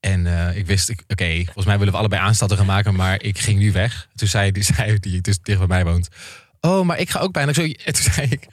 En 0.00 0.26
eh, 0.48 0.56
ik 0.56 0.66
wist, 0.66 0.88
ik- 0.88 1.04
oké, 1.08 1.34
volgens 1.44 1.66
mij 1.66 1.78
willen 1.78 1.92
we 1.92 1.98
allebei 1.98 2.20
aanstalten 2.22 2.56
gaan 2.56 2.66
maken. 2.66 2.94
Maar 2.94 3.22
ik 3.22 3.38
ging 3.38 3.58
nu 3.58 3.72
weg. 3.72 4.08
Toen 4.14 4.28
zei 4.28 4.52
die, 4.52 4.62
zei 4.74 4.98
die 4.98 5.20
dus 5.20 5.38
dicht 5.42 5.58
bij 5.58 5.66
mij 5.66 5.84
woont. 5.84 6.08
Oh, 6.60 6.86
maar 6.86 6.98
ik 6.98 7.10
ga 7.10 7.18
ook 7.20 7.32
bijna. 7.32 7.52
En 7.52 7.64
ik 7.64 7.76
zo- 7.76 7.84
En 7.86 7.92
toen 7.94 8.12
zei 8.12 8.26
ik. 8.30 8.46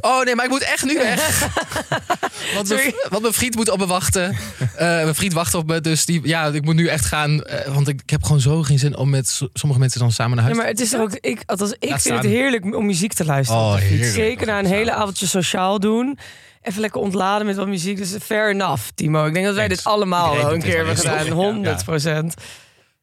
Oh 0.00 0.24
nee, 0.24 0.34
maar 0.34 0.44
ik 0.44 0.50
moet 0.50 0.62
echt 0.62 0.84
nu 0.84 0.94
weg. 0.98 1.48
want, 2.54 2.68
mijn, 2.68 2.94
want 3.08 3.22
mijn 3.22 3.34
vriend 3.34 3.54
moet 3.56 3.70
op 3.70 3.78
me 3.78 3.86
wachten. 3.86 4.36
Eh, 4.58 4.68
mijn 4.86 5.14
vriend 5.14 5.32
wacht 5.32 5.54
op 5.54 5.66
me. 5.66 5.80
Dus 5.80 6.04
die, 6.04 6.20
ja, 6.24 6.46
ik 6.46 6.64
moet 6.64 6.74
nu 6.74 6.86
echt 6.86 7.04
gaan. 7.04 7.42
eh, 7.44 7.74
want 7.74 7.88
ik, 7.88 8.00
ik 8.02 8.10
heb 8.10 8.22
gewoon 8.22 8.40
zo 8.40 8.62
geen 8.62 8.78
zin 8.78 8.96
om 8.96 9.10
met 9.10 9.28
so- 9.28 9.48
sommige 9.52 9.80
mensen 9.80 10.00
dan 10.00 10.12
samen 10.12 10.36
naar 10.36 10.44
huis 10.44 10.56
maar 10.56 10.66
het 10.66 10.80
is 10.80 10.92
er 10.92 11.00
ook, 11.00 11.12
ik, 11.20 11.42
althans, 11.46 11.72
ik 11.78 11.90
Laat 11.90 12.02
vind 12.02 12.14
het 12.16 12.24
heerlijk 12.26 12.76
om 12.76 12.86
muziek 12.86 13.12
te 13.12 13.24
luisteren. 13.24 13.62
Oh. 13.62 13.76
Zeker 14.02 14.46
na 14.46 14.58
een 14.58 14.66
hele 14.66 14.92
avondje 14.92 15.26
sociaal 15.26 15.80
doen. 15.80 16.18
Even 16.62 16.80
lekker 16.80 17.00
ontladen 17.00 17.46
met 17.46 17.56
wat 17.56 17.66
muziek. 17.66 17.96
Dus 17.96 18.14
fair 18.22 18.50
enough, 18.50 18.82
Timo. 18.94 19.26
Ik 19.26 19.34
denk 19.34 19.46
dat 19.46 19.54
wij 19.54 19.68
dit 19.68 19.84
allemaal 19.84 20.36
wel 20.36 20.52
een 20.54 20.62
keer 20.62 20.76
hebben 20.76 20.96
gedaan. 20.96 21.26
toch? 21.26 21.34
100 21.34 21.84
procent. 21.84 22.34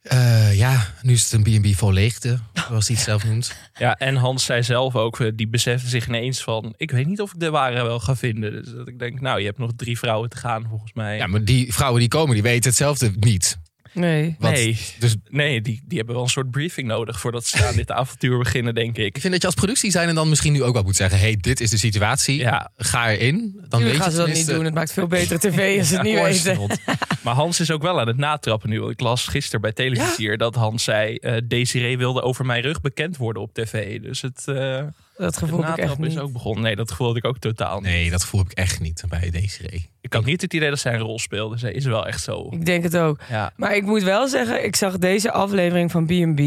Eh, 0.01 0.57
ja, 0.57 0.93
nu 1.01 1.13
is 1.13 1.31
het 1.31 1.31
een 1.31 1.61
B&B 1.61 1.75
vol 1.75 1.91
leegte. 1.91 2.39
Zoals 2.67 2.87
hij 2.87 2.95
het 2.95 3.05
zelf 3.05 3.25
noemt. 3.25 3.55
Ja, 3.77 3.95
en 3.95 4.15
Hans 4.15 4.45
zei 4.45 4.63
zelf 4.63 4.95
ook, 4.95 5.19
eh, 5.19 5.31
die 5.35 5.47
besefte 5.47 5.87
zich 5.87 6.07
ineens 6.07 6.43
van... 6.43 6.73
ik 6.77 6.91
weet 6.91 7.07
niet 7.07 7.21
of 7.21 7.33
ik 7.33 7.39
de 7.39 7.49
ware 7.49 7.83
wel 7.83 7.99
ga 7.99 8.15
vinden. 8.15 8.51
Dus 8.51 8.73
dat 8.73 8.87
ik 8.87 8.99
denk, 8.99 9.21
nou, 9.21 9.39
je 9.39 9.45
hebt 9.45 9.57
nog 9.57 9.71
drie 9.75 9.97
vrouwen 9.97 10.29
te 10.29 10.37
gaan 10.37 10.65
volgens 10.69 10.93
mij. 10.93 11.17
Ja, 11.17 11.27
maar 11.27 11.43
die 11.43 11.73
vrouwen 11.73 11.99
die 11.99 12.09
komen, 12.09 12.33
die 12.33 12.43
weten 12.43 12.69
hetzelfde 12.69 13.11
niet. 13.19 13.57
Nee. 13.97 14.35
Want- 14.39 14.53
nee, 14.55 14.77
Dus 14.99 15.15
nee 15.29 15.61
die, 15.61 15.81
die 15.87 15.97
hebben 15.97 16.15
wel 16.15 16.23
een 16.23 16.29
soort 16.29 16.51
briefing 16.51 16.87
nodig... 16.87 17.19
voordat 17.19 17.45
ze 17.45 17.65
aan 17.65 17.75
dit 17.83 17.91
avontuur 17.91 18.37
beginnen, 18.37 18.75
denk 18.75 18.97
ik. 18.97 19.15
ik 19.15 19.21
vind 19.21 19.31
dat 19.33 19.41
je 19.41 19.47
als 19.47 19.55
productie 19.55 19.91
zijn 19.91 20.09
en 20.09 20.15
dan 20.15 20.29
misschien 20.29 20.53
nu 20.53 20.63
ook 20.63 20.73
wel 20.73 20.83
moet 20.83 20.95
zeggen... 20.95 21.19
hey, 21.19 21.37
dit 21.41 21.59
is 21.59 21.69
de 21.69 21.77
situatie. 21.77 22.37
Ja, 22.37 22.71
Ga 22.77 23.11
erin. 23.11 23.55
Dan 23.69 23.79
Tuurlijk 23.79 23.83
weet 23.83 23.93
je 23.93 24.01
gaan 24.01 24.11
ze 24.11 24.17
dat 24.17 24.27
niet 24.27 24.47
doen. 24.47 24.65
Het 24.65 24.73
maakt 24.73 24.93
veel 24.93 25.07
betere 25.07 25.39
tv 25.39 25.77
als 25.79 25.87
ze 25.89 25.93
het 25.95 26.03
niet 26.03 26.19
weten. 26.21 26.69
Maar 27.23 27.35
Hans 27.35 27.59
is 27.59 27.71
ook 27.71 27.81
wel 27.81 27.99
aan 27.99 28.07
het 28.07 28.17
natrappen 28.17 28.69
nu. 28.69 28.89
Ik 28.89 28.99
las 28.99 29.27
gisteren 29.27 29.61
bij 29.61 29.71
televisie 29.71 30.13
hier 30.17 30.37
dat 30.37 30.55
Hans 30.55 30.83
zei... 30.83 31.15
eh, 31.15 31.35
Desiree 31.43 31.97
wilde 31.97 32.21
over 32.21 32.45
mijn 32.45 32.61
rug 32.61 32.81
bekend 32.81 33.17
worden 33.17 33.41
op 33.41 33.53
tv. 33.53 34.01
Dus 34.01 34.21
het... 34.21 34.43
eh, 34.47 34.83
Dat 35.17 35.37
gevoel 35.37 35.63
heb 35.63 35.69
ik 35.71 35.77
echt 35.77 35.87
Natrap 35.87 36.05
is 36.05 36.13
niet. 36.13 36.23
ook 36.23 36.31
begonnen. 36.31 36.63
Nee, 36.63 36.75
dat 36.75 36.91
gevoel 36.91 37.07
had 37.07 37.15
ik 37.17 37.25
ook 37.25 37.37
totaal 37.37 37.75
niet. 37.79 37.89
Nee, 37.91 38.09
dat 38.09 38.21
gevoel 38.23 38.39
heb 38.41 38.51
ik 38.51 38.57
echt 38.57 38.79
niet 38.79 39.03
bij 39.09 39.29
Desiree. 39.29 39.89
Ik 40.01 40.13
had 40.13 40.25
niet 40.25 40.41
het 40.41 40.53
idee 40.53 40.69
dat 40.69 40.79
zij 40.79 40.93
een 40.93 40.99
rol 40.99 41.19
speelde. 41.19 41.57
Zij 41.57 41.71
is 41.71 41.85
wel 41.85 42.07
echt 42.07 42.23
zo. 42.23 42.47
Ik 42.51 42.65
denk 42.65 42.83
het 42.83 42.97
ook. 42.97 43.19
Ja. 43.29 43.51
Maar 43.55 43.75
ik 43.75 43.83
moet 43.83 44.03
wel 44.03 44.27
zeggen, 44.27 44.65
ik 44.65 44.75
zag 44.75 44.97
deze 44.97 45.31
aflevering 45.31 45.91
van 45.91 46.05
B&B 46.05 46.39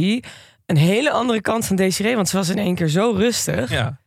een 0.66 0.76
hele 0.76 1.10
andere 1.10 1.40
kant 1.40 1.66
van 1.66 1.76
Desiree. 1.76 2.14
Want 2.14 2.28
ze 2.28 2.36
was 2.36 2.48
in 2.48 2.58
één 2.58 2.74
keer 2.74 2.88
zo 2.88 3.10
rustig. 3.16 3.70
ja. 3.70 3.98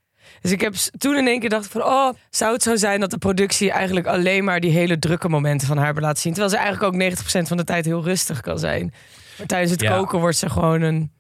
Dus 0.41 0.51
ik 0.51 0.61
heb 0.61 0.73
toen 0.73 1.15
in 1.17 1.27
één 1.27 1.39
keer 1.39 1.49
dacht 1.49 1.67
van... 1.67 1.83
oh, 1.83 2.13
zou 2.29 2.53
het 2.53 2.63
zo 2.63 2.75
zijn 2.75 2.99
dat 2.99 3.09
de 3.11 3.17
productie 3.17 3.71
eigenlijk 3.71 4.07
alleen 4.07 4.43
maar 4.43 4.59
die 4.59 4.71
hele 4.71 4.99
drukke 4.99 5.29
momenten 5.29 5.67
van 5.67 5.77
haar 5.77 5.93
laten 5.95 6.21
zien. 6.21 6.33
Terwijl 6.33 6.53
ze 6.53 6.59
eigenlijk 6.61 6.93
ook 6.93 7.41
90% 7.43 7.47
van 7.47 7.57
de 7.57 7.63
tijd 7.63 7.85
heel 7.85 8.03
rustig 8.03 8.39
kan 8.41 8.59
zijn. 8.59 8.93
Maar 9.37 9.47
tijdens 9.47 9.71
het 9.71 9.81
Ja. 9.81 9.97
koken 9.97 10.19
wordt 10.19 10.37
ze 10.37 10.49
gewoon 10.49 10.81
een... 10.81 11.11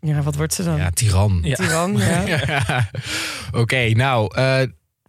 Ja, 0.00 0.22
wat 0.22 0.34
wordt 0.34 0.54
ze 0.54 0.64
dan? 0.64 0.76
Ja, 0.76 0.90
tiran. 0.90 1.40
Ja. 1.42 1.54
Tiran, 1.54 1.96
ja. 2.26 2.88
Oké, 3.52 3.90
nou, 3.90 4.34
eh, 4.36 4.60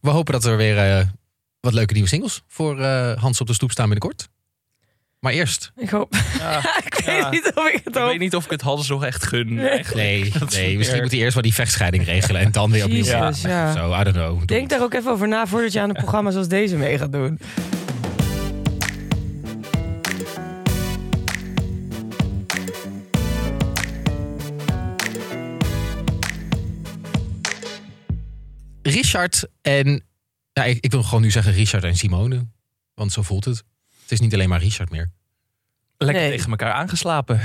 we 0.01 0.09
hopen 0.09 0.33
dat 0.33 0.45
er 0.45 0.57
weer 0.57 0.77
eh, 0.77 1.05
wat 1.59 1.73
leuke 1.73 1.93
nieuwe 1.93 2.09
singles 2.09 2.41
voor 2.47 2.79
eh, 2.81 3.17
Hans 3.21 3.41
op 3.41 3.47
de 3.47 3.53
stoep 3.53 3.71
staan 3.71 3.89
binnenkort. 3.89 4.27
Maar 5.19 5.33
eerst. 5.33 5.71
Ik 5.75 5.89
hoop... 5.89 6.15
Ja. 6.39 6.57
ik 6.85 6.93
weet 7.05 7.05
Ja. 7.17 7.29
niet 7.29 7.51
of 7.55 7.67
ik 7.67 7.81
het 7.83 7.95
Ik 7.95 8.03
weet 8.03 8.19
niet 8.19 8.35
of 8.35 8.43
ik 8.45 8.51
het 8.51 8.61
Hans 8.61 8.89
nog 8.89 9.03
echt 9.03 9.25
gun. 9.25 9.53
Nee. 9.53 9.69
eigenlijk. 9.69 10.51
Nee, 10.51 10.77
misschien 10.77 11.01
moet 11.01 11.11
hij 11.11 11.19
eerst 11.19 11.33
wel 11.33 11.43
die 11.43 11.53
vechtscheiding 11.53 12.05
regelen 12.05 12.41
en 12.41 12.51
dan 12.51 12.71
weer 12.71 12.83
opnieuw. 12.83 13.03
Jezus, 13.03 13.41
ja. 13.41 13.73
Zo, 13.73 13.93
I 13.99 14.03
don't 14.03 14.15
know. 14.15 14.37
Doe 14.37 14.45
Denk 14.45 14.61
het. 14.61 14.69
daar 14.69 14.81
ook 14.81 14.93
even 14.93 15.11
over 15.11 15.27
na 15.27 15.47
voordat 15.47 15.73
je 15.73 15.79
aan 15.79 15.89
een 15.89 15.95
programma 15.95 16.31
zoals 16.31 16.47
deze 16.47 16.75
mee 16.75 16.97
gaat 16.97 17.11
doen. 17.11 17.39
Richard 29.01 29.45
en. 29.61 30.03
Ja, 30.53 30.63
ik, 30.63 30.77
ik 30.83 30.91
wil 30.91 31.03
gewoon 31.03 31.21
nu 31.21 31.31
zeggen 31.31 31.53
Richard 31.53 31.83
en 31.83 31.95
Simone. 31.95 32.47
Want 32.93 33.11
zo 33.11 33.21
voelt 33.21 33.45
het. 33.45 33.57
Het 34.01 34.11
is 34.11 34.19
niet 34.19 34.33
alleen 34.33 34.49
maar 34.49 34.59
Richard 34.59 34.89
meer. 34.89 35.09
Lekker 35.97 36.21
Nee. 36.21 36.31
tegen 36.31 36.49
elkaar 36.49 36.71
aangeslapen. 36.73 37.41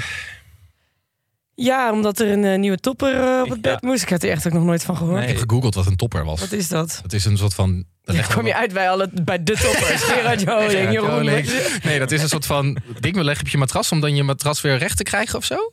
Ja, 1.55 1.93
omdat 1.93 2.21
er 2.21 2.31
een 2.33 2.45
eh, 2.45 2.59
nieuwe 2.59 2.77
topper 2.79 3.15
eh, 3.15 3.41
op 3.43 3.49
het 3.49 3.59
Ja. 3.65 3.73
bed 3.73 3.83
moest. 3.83 4.03
Ik 4.03 4.09
had 4.09 4.23
er 4.23 4.31
echt 4.31 4.47
ook 4.47 4.53
nog 4.53 4.65
nooit 4.65 4.83
van 4.85 4.97
gehoord. 4.97 5.19
Nee. 5.21 5.29
Ik 5.29 5.39
heb 5.39 5.49
gegoogeld 5.49 5.75
wat 5.75 5.87
een 5.87 5.97
topper 5.97 6.25
was. 6.25 6.41
Wat 6.41 6.53
is 6.53 6.69
dat? 6.69 6.99
Dat 7.03 7.13
is 7.13 7.25
een 7.25 7.37
soort 7.37 7.55
van. 7.55 7.85
dat 8.03 8.27
kwam 8.27 8.47
je 8.47 8.55
uit 8.55 8.73
bij, 8.73 8.91
alle, 8.91 9.11
bij 9.23 9.43
de 9.43 9.53
toppers. 9.57 10.03
Gerard 10.13 10.41
Joling, 10.41 10.93
Jeroen. 10.93 11.25
Joling. 11.25 11.81
Nee, 11.83 11.99
dat 11.99 12.11
is 12.11 12.23
een 12.23 12.29
soort 12.29 12.47
van 12.47 12.79
ding. 13.01 13.17
We 13.17 13.25
leggen 13.25 13.45
op 13.47 13.51
je 13.53 13.59
matras 13.59 13.93
om 13.93 14.01
dan 14.01 14.15
je 14.17 14.23
matras 14.23 14.61
weer 14.61 14.77
recht 14.77 14.97
te 14.97 15.03
krijgen 15.03 15.39
of 15.39 15.45
zo. 15.45 15.73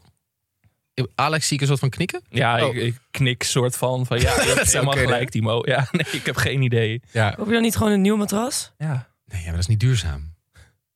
Alex 1.16 1.48
zie 1.48 1.56
ik 1.56 1.62
een 1.62 1.68
soort 1.68 1.80
van 1.80 1.90
knikken. 1.90 2.22
Ja, 2.30 2.66
Oh. 2.66 2.76
ik, 2.76 2.82
ik 2.82 2.98
knik 3.12 3.44
soort 3.44 3.76
van 3.78 4.06
van 4.06 4.20
ja, 4.20 4.24
je 4.42 4.48
hebt 4.56 4.70
zou 4.70 4.86
helemaal 4.86 5.06
gelijk 5.06 5.30
Timo. 5.30 5.62
Ja, 5.66 5.88
nee, 5.92 6.06
ik 6.12 6.26
heb 6.26 6.36
geen 6.36 6.62
idee. 6.62 7.02
Ja. 7.12 7.32
Koop 7.32 7.46
je 7.48 7.54
dan 7.54 7.62
niet 7.62 7.76
gewoon 7.76 7.92
een 7.92 8.02
nieuw 8.02 8.16
matras? 8.18 8.72
Ja. 8.78 9.10
Nee, 9.26 9.40
ja, 9.40 9.44
maar 9.46 9.52
dat 9.52 9.62
is 9.62 9.68
niet 9.68 9.80
duurzaam. 9.80 10.30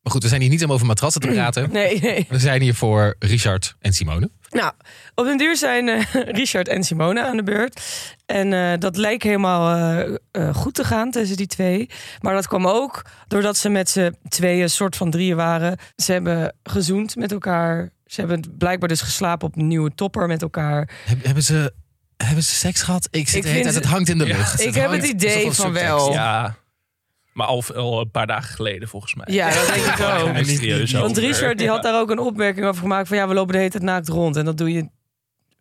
Maar 0.01 0.13
goed, 0.13 0.23
we 0.23 0.29
zijn 0.29 0.41
hier 0.41 0.49
niet 0.49 0.63
om 0.63 0.71
over 0.71 0.85
matrassen 0.85 1.21
te 1.21 1.27
praten. 1.33 1.71
Nee, 1.71 1.99
nee. 1.99 2.25
We 2.29 2.39
zijn 2.39 2.61
hier 2.61 2.75
voor 2.75 3.15
Richard 3.19 3.75
en 3.79 3.93
Simone. 3.93 4.29
Nou, 4.49 4.71
op 5.15 5.25
den 5.25 5.37
duur 5.37 5.57
zijn 5.57 5.89
eh, 5.89 6.03
Richard 6.41 6.67
en 6.67 6.83
Simone 6.83 7.23
aan 7.23 7.37
de 7.37 7.43
beurt. 7.43 7.81
En 8.25 8.53
eh, 8.53 8.79
dat 8.79 8.97
leek 8.97 9.23
helemaal 9.23 9.75
eh, 9.75 10.15
eh, 10.31 10.55
goed 10.55 10.73
te 10.73 10.83
gaan 10.83 11.11
tussen 11.11 11.37
die 11.37 11.47
twee. 11.47 11.89
Maar 12.21 12.33
dat 12.33 12.47
kwam 12.47 12.67
ook 12.67 13.01
doordat 13.27 13.57
ze 13.57 13.69
met 13.69 13.89
z'n 13.89 14.15
tweeën, 14.29 14.69
soort 14.69 14.95
van 14.95 15.11
drieën 15.11 15.35
waren. 15.35 15.77
Ze 15.95 16.11
hebben 16.11 16.55
gezoend 16.63 17.15
met 17.15 17.31
elkaar. 17.31 17.93
Ze 18.05 18.19
hebben 18.19 18.55
blijkbaar 18.57 18.89
dus 18.89 19.01
geslapen 19.01 19.47
op 19.47 19.57
een 19.57 19.67
nieuwe 19.67 19.91
topper 19.95 20.27
met 20.27 20.41
elkaar. 20.41 20.89
Heb- 21.05 21.23
hebben, 21.25 21.43
ze, 21.43 21.73
hebben 22.17 22.43
ze 22.43 22.55
seks 22.55 22.81
gehad? 22.81 23.07
Ik 23.11 23.27
zit 23.27 23.35
Ik 23.35 23.41
de 23.41 23.47
hele 23.47 23.61
vind- 23.61 23.71
tijd, 23.73 23.83
het 23.83 23.93
hangt 23.93 24.09
in 24.09 24.17
de 24.17 24.25
Ja. 24.25 24.37
lucht. 24.37 24.59
Ik 24.59 24.65
Het 24.65 24.75
heb 24.75 24.85
hangt- 24.85 25.01
het 25.01 25.11
het 25.11 25.23
is 25.23 25.33
idee 25.35 25.51
van 25.51 25.73
wel. 25.73 26.11
ja. 26.11 26.55
Maar 27.33 27.47
al, 27.47 27.63
al 27.75 27.99
een 28.01 28.11
paar 28.11 28.27
dagen 28.27 28.55
geleden 28.55 28.87
volgens 28.87 29.15
mij. 29.15 29.25
Ja, 29.29 29.53
dat 29.53 29.67
denk 29.73 29.85
ik 29.85 29.97
Ja, 29.97 30.17
ook. 30.19 30.33
mysterieus 30.33 30.91
Want 30.91 31.03
Want. 31.03 31.17
Richard 31.17 31.57
die 31.57 31.67
had 31.67 31.83
Ja. 31.83 31.91
daar 31.91 32.01
ook 32.01 32.09
een 32.09 32.19
opmerking 32.19 32.65
over 32.65 32.81
gemaakt 32.81 33.07
van 33.07 33.17
ja, 33.17 33.27
we 33.27 33.33
lopen 33.33 33.51
de 33.51 33.57
hele 33.57 33.69
tijd 33.71 33.83
naakt 33.83 34.07
rond. 34.07 34.35
En 34.35 34.45
dat 34.45 34.57
doe 34.57 34.71
je. 34.73 34.89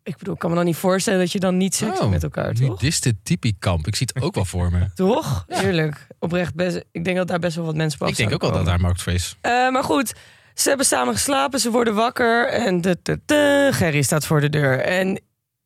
Ik 0.03 0.17
bedoel, 0.17 0.33
ik 0.33 0.39
kan 0.39 0.49
me 0.49 0.55
dan 0.55 0.65
niet 0.65 0.75
voorstellen 0.75 1.19
dat 1.19 1.31
je 1.31 1.39
dan 1.39 1.57
niet 1.57 1.75
seks 1.75 1.91
hebt 1.91 2.03
Oh, 2.03 2.09
met 2.09 2.23
elkaar, 2.23 2.53
toch? 2.53 2.69
Nudiste 2.69 3.15
typiekamp. 3.23 3.87
Ik 3.87 3.95
zie 3.95 4.07
het 4.13 4.23
ook 4.23 4.35
wel 4.35 4.45
voor 4.45 4.71
me. 4.71 4.91
Toch? 4.95 5.45
Eerlijk. 5.47 6.07
Oprecht 6.19 6.55
best. 6.55 6.83
Ik 6.91 7.03
denk 7.05 7.17
dat 7.17 7.27
daar 7.27 7.39
best 7.39 7.55
wel 7.55 7.65
wat 7.65 7.75
mensen 7.75 8.01
op 8.01 8.07
Ik 8.07 8.15
denk 8.15 8.33
ook 8.33 8.41
wel 8.41 8.51
dat 8.51 8.65
daar 8.65 8.79
Mark 8.79 8.97
Trace... 8.97 9.35
Eh, 9.41 9.51
maar 9.69 9.83
goed, 9.83 10.13
ze 10.55 10.67
hebben 10.67 10.85
samen 10.85 11.13
geslapen, 11.13 11.59
ze 11.59 11.71
worden 11.71 11.95
wakker 11.95 12.47
en 12.47 12.81
de, 12.81 12.97
de, 13.03 13.19
de, 13.25 13.69
Gerry 13.71 14.01
staat 14.01 14.25
voor 14.25 14.41
de 14.41 14.49
deur. 14.49 14.79
En 14.79 15.19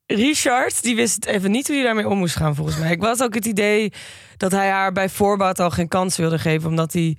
Richard, 0.05 0.83
die 0.83 0.95
wist 0.95 1.25
even 1.25 1.51
niet 1.51 1.67
hoe 1.67 1.75
hij 1.75 1.85
daarmee 1.85 2.07
om 2.07 2.17
moest 2.17 2.35
gaan, 2.35 2.55
volgens 2.55 2.77
mij. 2.77 2.91
Ik 2.91 3.01
had 3.01 3.23
ook 3.23 3.33
het 3.33 3.45
idee 3.45 3.93
dat 4.37 4.51
hij 4.51 4.69
haar 4.69 4.91
bij 4.91 5.09
voorbaat 5.09 5.59
al 5.59 5.69
geen 5.69 5.87
kans 5.87 6.17
wilde 6.17 6.39
geven, 6.39 6.69
omdat 6.69 6.93
hij 6.93 7.17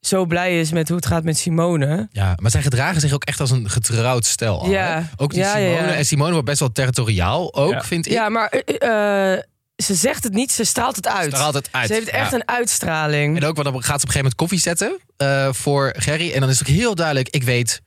zo 0.00 0.24
blij 0.26 0.60
is 0.60 0.72
met 0.72 0.88
hoe 0.88 0.96
het 0.96 1.06
gaat 1.06 1.24
met 1.24 1.36
Simone. 1.38 2.08
Ja, 2.12 2.32
maar 2.40 2.50
zij 2.50 2.62
gedragen 2.62 3.00
zich 3.00 3.12
ook 3.12 3.24
echt 3.24 3.40
als 3.40 3.50
een 3.50 3.70
getrouwd 3.70 4.24
stel. 4.24 4.60
al, 4.60 4.70
Ja. 4.70 5.00
hè? 5.00 5.06
Ook 5.16 5.30
die 5.30 5.38
Ja, 5.40 5.52
Simone. 5.52 5.70
ja. 5.72 5.94
En 5.94 6.04
Simone 6.04 6.30
wordt 6.32 6.46
best 6.46 6.60
wel 6.60 6.72
territoriaal 6.72 7.54
ook, 7.54 7.84
vind 7.84 8.06
ik. 8.06 8.12
Ja, 8.12 8.28
maar 8.28 8.48
eh, 8.48 9.32
eh, 9.34 9.42
ze 9.76 9.94
zegt 9.94 10.24
het 10.24 10.32
niet, 10.32 10.52
ze 10.52 10.64
straalt 10.64 10.96
het 10.96 11.08
uit. 11.08 11.30
Daar 11.30 11.40
haalt 11.40 11.54
het 11.54 11.68
uit. 11.70 11.86
Ze 11.86 11.92
heeft 11.92 12.08
echt 12.08 12.30
Ja. 12.30 12.36
een 12.36 12.48
uitstraling. 12.48 13.36
En 13.36 13.44
ook, 13.44 13.56
want 13.56 13.72
dan 13.72 13.82
gaat 13.82 14.00
ze 14.00 14.06
op 14.06 14.14
een 14.14 14.14
gegeven 14.14 14.16
moment 14.16 14.34
koffie 14.34 14.58
zetten 14.60 14.98
eh, 15.16 15.52
voor 15.52 15.94
Gerry. 15.98 16.32
En 16.32 16.40
dan 16.40 16.48
is 16.48 16.58
het 16.58 16.68
ook 16.68 16.74
heel 16.74 16.94
duidelijk, 16.94 17.28
ik 17.28 17.42
weet 17.42 17.84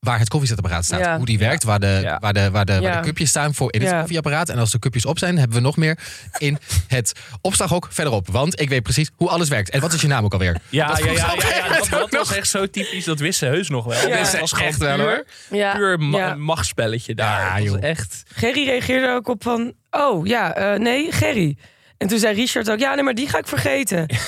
waar 0.00 0.18
het 0.18 0.28
koffiezetapparaat 0.28 0.84
staat. 0.84 1.00
Ja. 1.00 1.16
Hoe 1.16 1.26
die 1.26 1.38
werkt, 1.38 1.62
waar 1.64 1.80
de, 1.80 1.98
Ja. 2.02 2.18
waar 2.18 2.32
de, 2.32 2.50
waar 2.50 2.64
de, 2.64 2.72
waar 2.72 2.82
Ja. 2.82 3.00
de 3.00 3.06
cupjes 3.06 3.28
staan 3.28 3.54
voor 3.54 3.72
in 3.72 3.80
het 3.80 3.90
Ja. 3.90 3.98
koffieapparaat. 3.98 4.48
En 4.48 4.58
als 4.58 4.70
de 4.70 4.78
cupjes 4.78 5.04
op 5.06 5.18
zijn, 5.18 5.38
hebben 5.38 5.56
we 5.56 5.62
nog 5.62 5.76
meer 5.76 5.98
in 6.38 6.58
het 6.88 7.12
opslaghok 7.40 7.88
verderop. 7.90 8.28
Want 8.28 8.60
ik 8.60 8.68
weet 8.68 8.82
precies 8.82 9.10
hoe 9.16 9.28
alles 9.28 9.48
werkt. 9.48 9.70
En 9.70 9.80
wat 9.80 9.92
is 9.92 10.00
je 10.00 10.06
naam 10.06 10.24
ook 10.24 10.32
alweer? 10.32 10.56
Ja, 10.68 10.86
Dat 10.88 10.98
ja, 10.98 11.04
ja, 11.04 11.12
ja, 11.12 11.32
een 11.80 11.90
dat, 11.90 12.10
was 12.10 12.32
echt 12.34 12.48
zo 12.48 12.66
typisch. 12.70 13.04
Dat 13.04 13.18
wist 13.18 13.38
ze 13.38 13.46
heus 13.46 13.68
nog 13.68 13.84
wel. 13.84 14.08
Ja. 14.08 14.16
Dat 14.16 14.40
was 14.40 14.52
Echt 14.52 14.76
wel, 14.76 14.96
puur, 14.96 15.04
hoor. 15.04 15.24
Ja, 15.50 15.74
puur 15.74 15.98
ma- 15.98 16.18
ja. 16.18 16.34
machtsspelletje 16.34 17.14
daar. 17.14 17.40
Ja, 17.60 17.60
joh. 17.64 17.82
echt. 17.82 18.22
Gerry 18.34 18.64
reageerde 18.64 19.12
ook 19.14 19.28
op 19.28 19.42
van, 19.42 19.72
oh 19.90 20.26
ja, 20.26 20.54
eh, 20.54 20.78
nee, 20.78 21.12
Gerry. 21.12 21.56
En 21.96 22.08
toen 22.08 22.18
zei 22.18 22.34
Richard 22.34 22.70
ook, 22.70 22.78
ja, 22.78 22.94
nee, 22.94 23.04
maar 23.04 23.14
die 23.14 23.28
ga 23.28 23.38
ik 23.38 23.46
vergeten. 23.46 24.06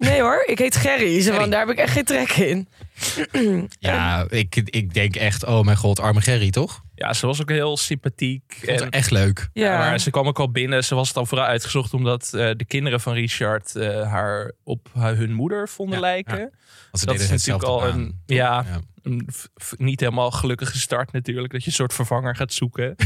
Nee 0.00 0.20
hoor, 0.20 0.42
ik 0.46 0.58
heet 0.58 0.76
Gerry. 0.76 1.20
Ze 1.20 1.32
van, 1.34 1.50
daar 1.50 1.60
heb 1.60 1.68
ik 1.68 1.78
echt 1.78 1.92
geen 1.92 2.04
trek 2.04 2.30
in. 2.30 2.68
Ja, 3.78 4.26
ik, 4.28 4.56
ik 4.64 4.94
denk 4.94 5.16
echt, 5.16 5.44
oh 5.44 5.64
mijn 5.64 5.76
god, 5.76 6.00
arme 6.00 6.20
Gerry, 6.20 6.50
toch? 6.50 6.82
Ja, 7.06 7.12
ze 7.12 7.26
was 7.26 7.40
ook 7.40 7.48
heel 7.48 7.76
sympathiek. 7.76 8.42
Ik 8.60 8.68
vond 8.68 8.80
En- 8.80 8.90
echt 8.90 9.10
leuk. 9.10 9.48
Ja, 9.52 9.72
Ja, 9.72 9.78
maar 9.78 9.98
ze 10.00 10.10
kwam 10.10 10.26
ook 10.26 10.38
al 10.38 10.50
binnen. 10.50 10.84
Ze 10.84 10.94
was 10.94 11.08
het 11.08 11.16
al 11.16 11.26
vooral 11.26 11.46
uitgezocht 11.46 11.94
omdat 11.94 12.32
eh, 12.34 12.50
de 12.56 12.64
kinderen 12.64 13.00
van 13.00 13.12
Richard 13.14 13.76
eh, 13.76 14.10
haar 14.10 14.52
op 14.64 14.88
haar- 14.94 15.16
hun 15.16 15.32
moeder 15.32 15.68
vonden 15.68 15.94
Ja, 15.94 16.00
lijken. 16.00 16.38
ja. 16.38 16.48
Want 16.90 16.98
ze 16.98 17.06
Dat 17.06 17.14
is 17.20 17.30
natuurlijk 17.30 17.64
al 17.64 17.82
aan. 17.84 17.98
een- 17.98 18.20
ja. 18.26 18.64
Een 19.02 19.28
niet 19.76 20.00
helemaal 20.00 20.30
gelukkige 20.30 20.78
start 20.78 21.12
natuurlijk. 21.12 21.52
Dat 21.52 21.60
je 21.62 21.66
een 21.68 21.74
soort 21.74 21.94
vervanger 21.94 22.36
gaat 22.36 22.52
zoeken. 22.52 22.94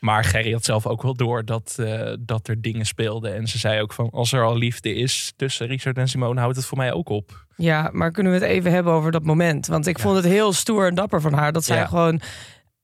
Maar 0.00 0.24
Gerry 0.24 0.52
had 0.52 0.64
zelf 0.64 0.86
ook 0.86 1.02
wel 1.02 1.14
door 1.14 1.44
dat, 1.44 1.76
eh, 1.78 2.12
dat 2.20 2.48
er 2.48 2.60
dingen 2.60 2.86
speelden. 2.86 3.34
En 3.34 3.46
ze 3.46 3.58
zei 3.58 3.80
ook 3.80 3.92
van 3.92 4.10
als 4.10 4.32
er 4.32 4.42
al 4.44 4.56
liefde 4.56 4.94
is 4.94 5.32
tussen 5.36 5.66
Richard 5.66 5.96
en 5.98 6.08
Simone 6.08 6.40
houdt 6.40 6.56
het 6.56 6.64
voor 6.66 6.78
mij 6.78 6.92
ook 6.92 7.08
op. 7.08 7.46
ja, 7.56 7.88
maar 7.92 8.10
kunnen 8.10 8.32
we 8.32 8.38
het 8.38 8.48
even 8.48 8.72
hebben 8.72 8.92
over 8.92 9.10
dat 9.12 9.22
moment? 9.24 9.66
Want 9.66 9.86
ik 9.86 9.96
Ja. 9.96 10.02
vond 10.02 10.16
het 10.16 10.24
heel 10.24 10.52
stoer 10.52 10.86
en 10.86 10.94
dapper 10.94 11.20
van 11.20 11.32
haar 11.32 11.52
dat 11.52 11.64
zij 11.64 11.76
Ja. 11.76 11.86
gewoon 11.86 12.20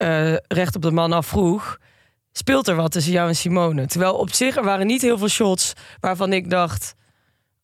eh, 0.01 0.35
recht 0.49 0.77
op 0.77 0.83
de 0.83 0.91
man 0.91 1.13
afvroeg. 1.13 1.79
Speelt 2.33 2.69
er 2.69 2.75
wat 2.75 2.93
tussen 2.93 3.13
jou 3.13 3.29
en 3.29 3.37
Simone? 3.37 3.87
Terwijl 3.87 4.15
op 4.15 4.33
zich 4.33 4.57
er 4.57 4.65
waren 4.65 4.87
niet 4.87 5.03
heel 5.03 5.19
veel 5.19 5.29
shots 5.29 5.73
waarvan 6.01 6.33
ik 6.33 6.51
dacht... 6.51 6.95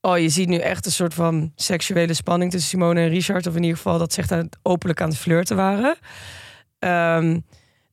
Oh, 0.00 0.18
je 0.18 0.28
ziet 0.28 0.48
nu 0.48 0.56
echt 0.56 0.86
een 0.86 0.92
soort 0.92 1.14
van 1.14 1.52
seksuele 1.54 2.14
spanning 2.14 2.50
tussen 2.50 2.70
Simone 2.70 3.00
en 3.00 3.08
Richard. 3.08 3.46
Of 3.46 3.54
in 3.54 3.62
ieder 3.62 3.76
geval 3.76 3.98
dat 3.98 4.12
ze 4.12 4.20
echt 4.20 4.56
openlijk 4.62 5.00
aan 5.00 5.08
het 5.08 5.18
flirten 5.18 5.56
waren. 5.56 5.96
Ehm, 6.78 7.40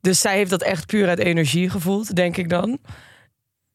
dus 0.02 0.20
zij 0.20 0.36
heeft 0.36 0.50
dat 0.50 0.64
echt 0.64 0.86
puur 0.86 1.08
uit 1.08 1.20
energie 1.20 1.70
gevoeld, 1.70 2.16
denk 2.16 2.38
ik 2.38 2.50
dan. 2.50 2.80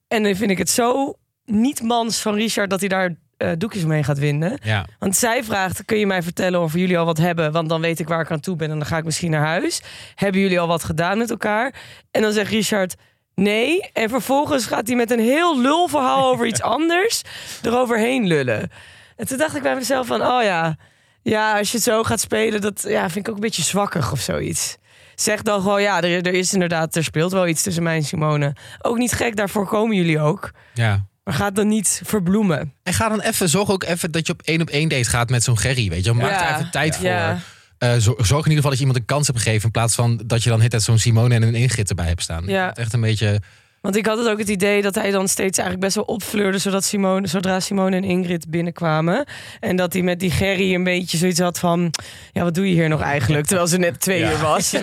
En 0.07 0.23
dan 0.23 0.35
vind 0.35 0.51
ik 0.51 0.57
het 0.57 0.69
zo 0.69 1.13
niet 1.45 1.81
mans 1.81 2.21
van 2.21 2.33
Richard 2.35 2.69
dat 2.69 2.79
hij 2.79 2.89
daar 2.89 3.15
eh, 3.39 3.51
doekjes 3.57 3.83
omheen 3.83 4.03
gaat 4.03 4.19
winden. 4.19 4.59
Ja. 4.63 4.85
Want 4.99 5.15
zij 5.15 5.43
vraagt: 5.43 5.85
Kun 5.85 5.97
je 5.97 6.05
mij 6.05 6.23
vertellen 6.23 6.61
of 6.61 6.73
jullie 6.73 6.97
al 6.97 7.05
wat 7.05 7.17
hebben? 7.17 7.51
Want 7.51 7.69
dan 7.69 7.81
weet 7.81 7.99
ik 7.99 8.07
waar 8.07 8.21
ik 8.21 8.31
aan 8.31 8.39
toe 8.39 8.55
ben 8.55 8.71
en 8.71 8.77
dan 8.77 8.87
ga 8.87 8.97
ik 8.97 9.03
misschien 9.03 9.31
naar 9.31 9.45
huis. 9.45 9.81
Hebben 10.15 10.41
jullie 10.41 10.59
al 10.59 10.67
wat 10.67 10.83
gedaan 10.83 11.17
met 11.17 11.29
elkaar? 11.29 11.73
En 12.11 12.21
dan 12.21 12.31
zegt 12.31 12.51
Richard. 12.51 12.95
Nee. 13.35 13.89
En 13.93 14.09
vervolgens 14.09 14.65
gaat 14.65 14.87
hij 14.87 14.95
met 14.95 15.11
een 15.11 15.19
heel 15.19 15.61
lul 15.61 15.87
verhaal 15.87 16.31
over 16.31 16.45
iets 16.45 16.61
anders 16.77 17.21
eroverheen 17.61 18.27
lullen. 18.27 18.71
En 19.15 19.27
toen 19.27 19.37
dacht 19.37 19.55
ik 19.55 19.61
bij 19.61 19.75
mezelf 19.75 20.07
van, 20.07 20.21
oh 20.21 20.43
ja, 20.43 20.77
ja, 21.21 21.57
als 21.57 21.71
je 21.71 21.75
het 21.75 21.85
zo 21.85 22.03
gaat 22.03 22.19
spelen, 22.19 22.61
dat 22.61 22.85
ja, 22.87 23.09
vind 23.09 23.25
ik 23.25 23.29
ook 23.29 23.35
een 23.35 23.41
beetje 23.41 23.63
zwakkig 23.63 24.11
of 24.11 24.19
zoiets. 24.19 24.77
Zeg 25.15 25.41
dan 25.41 25.61
gewoon, 25.61 25.81
ja, 25.81 26.01
er, 26.01 26.27
er 26.27 26.33
is 26.33 26.53
inderdaad, 26.53 26.95
er 26.95 27.03
speelt 27.03 27.31
wel 27.31 27.47
iets 27.47 27.63
tussen 27.63 27.83
mij 27.83 27.95
en 27.95 28.03
Simone. 28.03 28.55
Ook 28.81 28.97
niet 28.97 29.11
gek, 29.11 29.35
daarvoor 29.35 29.67
komen 29.67 29.95
jullie 29.95 30.19
ook. 30.19 30.51
ja. 30.73 31.07
Maar 31.29 31.37
ga 31.37 31.45
het 31.45 31.55
dan 31.55 31.67
niet 31.67 32.01
verbloemen. 32.05 32.73
En 32.83 32.93
ga 32.93 33.09
dan 33.09 33.19
even, 33.21 33.49
zorg 33.49 33.69
ook 33.69 33.83
even 33.83 34.11
dat 34.11 34.27
je 34.27 34.33
op 34.33 34.41
één 34.41 34.61
op 34.61 34.69
één 34.69 34.89
date 34.89 35.09
gaat 35.09 35.29
met 35.29 35.43
zo'n 35.43 35.57
Gerry, 35.57 35.89
weet 35.89 36.05
je. 36.05 36.13
Maak 36.13 36.29
daar 36.39 36.55
even 36.55 36.71
tijd 36.71 36.95
voor. 36.95 37.05
Eh, 37.77 37.91
zo- 37.91 38.15
zorg 38.17 38.45
in 38.45 38.51
ieder 38.51 38.55
geval 38.55 38.69
dat 38.69 38.79
je 38.79 38.85
iemand 38.85 38.97
een 38.99 39.05
kans 39.05 39.27
hebt 39.27 39.39
gegeven. 39.39 39.65
In 39.65 39.71
plaats 39.71 39.95
van 39.95 40.21
dat 40.25 40.43
je 40.43 40.49
dan 40.49 40.61
het 40.61 40.83
zo'n 40.83 40.99
Simone 40.99 41.35
en 41.35 41.41
een 41.41 41.55
ingit 41.55 41.89
erbij 41.89 42.07
hebt 42.07 42.21
staan. 42.21 42.43
Ja. 42.45 42.73
Echt 42.75 42.93
een 42.93 43.01
beetje 43.01 43.41
Want 43.81 43.95
ik 43.95 44.05
had 44.05 44.17
het 44.17 44.27
ook 44.27 44.39
het 44.39 44.49
idee 44.49 44.81
dat 44.81 44.95
hij 44.95 45.11
dan 45.11 45.27
steeds 45.27 45.57
eigenlijk 45.57 45.79
best 45.87 45.95
wel 45.95 46.15
opfleurde... 46.15 46.57
Zodat 46.57 46.83
Simone, 46.83 47.27
zodra 47.27 47.59
Simone 47.59 47.95
en 47.95 48.03
Ingrid 48.03 48.49
binnenkwamen. 48.49 49.25
En 49.59 49.75
dat 49.75 49.93
hij 49.93 50.01
met 50.01 50.19
die 50.19 50.31
Gerry 50.31 50.73
een 50.73 50.83
beetje 50.83 51.17
zoiets 51.17 51.39
had 51.39 51.59
van... 51.59 51.91
Ja, 52.31 52.43
wat 52.43 52.53
doe 52.55 52.67
je 52.67 52.73
hier 52.73 52.89
nog 52.89 53.01
eigenlijk? 53.01 53.45
Terwijl 53.45 53.67
ze 53.67 53.77
net 53.77 53.99
twee 53.99 54.19
Ja. 54.19 54.31
uur 54.31 54.37
was. 54.37 54.73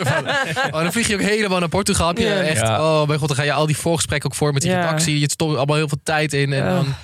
Oh, 0.71 0.83
dan 0.83 0.93
vlieg 0.93 1.07
je 1.09 1.15
ook 1.15 1.21
helemaal 1.21 1.59
naar 1.59 1.69
Portugal. 1.69 2.09
Heb 2.09 2.19
je 2.19 2.25
Ja. 2.25 2.41
echt, 2.41 2.61
Ja. 2.61 3.01
oh 3.01 3.07
mijn 3.07 3.19
god, 3.19 3.29
dan 3.29 3.37
ga 3.37 3.43
je 3.43 3.53
al 3.53 3.67
die 3.67 3.77
voorgesprekken 3.77 4.31
ook 4.31 4.37
voor 4.37 4.53
met 4.53 4.63
die 4.63 4.71
Ja. 4.71 4.81
redactie. 4.81 5.19
Je 5.21 5.31
stopt 5.31 5.57
allemaal 5.57 5.77
heel 5.77 5.89
veel 5.89 6.01
tijd 6.03 6.33
in. 6.33 6.53
En 6.53 6.65
dan 6.65 6.95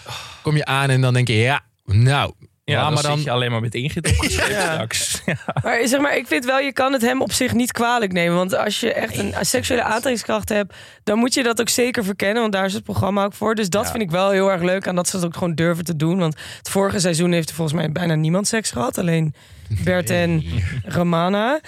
kom 0.43 0.57
je 0.57 0.65
aan 0.65 0.91
en 0.91 1.01
dan 1.01 1.15
denk 1.15 1.29
je, 1.29 1.35
ja, 1.37 1.61
nou, 1.85 2.33
Ja, 2.65 2.75
laat 2.75 2.85
dan, 2.85 2.93
maar 2.93 3.03
zit 3.03 3.11
dan. 3.13 3.21
je 3.23 3.31
alleen 3.31 3.51
maar 3.51 3.61
met 3.61 3.75
Ingrid 3.75 4.09
opgeschreven 4.11 4.53
Ja. 4.63 4.73
straks. 4.73 5.23
Ja. 5.27 5.37
Maar 5.63 5.87
zeg 5.89 6.01
maar, 6.01 6.17
ik 6.17 6.27
vind 6.27 6.45
wel, 6.45 6.59
je 6.59 6.73
kan 6.73 6.93
het 6.93 7.03
hem 7.03 7.23
op 7.23 7.33
zich 7.33 7.53
niet 7.53 7.73
kwalijk 7.73 8.13
nemen. 8.13 8.37
Want 8.37 8.55
als 8.57 8.81
je 8.81 8.93
echt 8.93 9.19
een 9.19 9.35
seksuele 9.41 9.83
aantrekkingskracht 9.83 10.49
hebt, 10.49 10.75
dan 11.03 11.19
moet 11.19 11.35
je 11.35 11.43
dat 11.43 11.61
ook 11.61 11.69
zeker 11.69 12.05
verkennen. 12.05 12.41
Want 12.41 12.53
daar 12.53 12.65
is 12.65 12.73
het 12.75 12.85
programma 12.85 13.25
ook 13.25 13.35
voor. 13.35 13.55
Dus 13.55 13.69
dat 13.69 13.85
Ja. 13.85 13.91
vind 13.91 14.03
ik 14.03 14.11
wel 14.11 14.31
heel 14.31 14.51
erg 14.51 14.63
leuk 14.63 14.87
aan 14.89 14.95
dat 14.95 15.09
ze 15.09 15.17
dat 15.17 15.25
ook 15.27 15.35
gewoon 15.37 15.55
durven 15.55 15.85
te 15.85 15.97
doen. 15.97 16.19
Want 16.19 16.37
het 16.59 16.69
vorige 16.69 16.99
seizoen 17.01 17.33
heeft 17.33 17.49
er 17.49 17.55
volgens 17.55 17.77
mij 17.77 17.93
bijna 17.93 18.15
niemand 18.15 18.47
seks 18.47 18.71
gehad. 18.71 18.99
Alleen 18.99 19.35
Bert 19.85 20.11
en 20.11 20.45
Romana. 20.85 21.61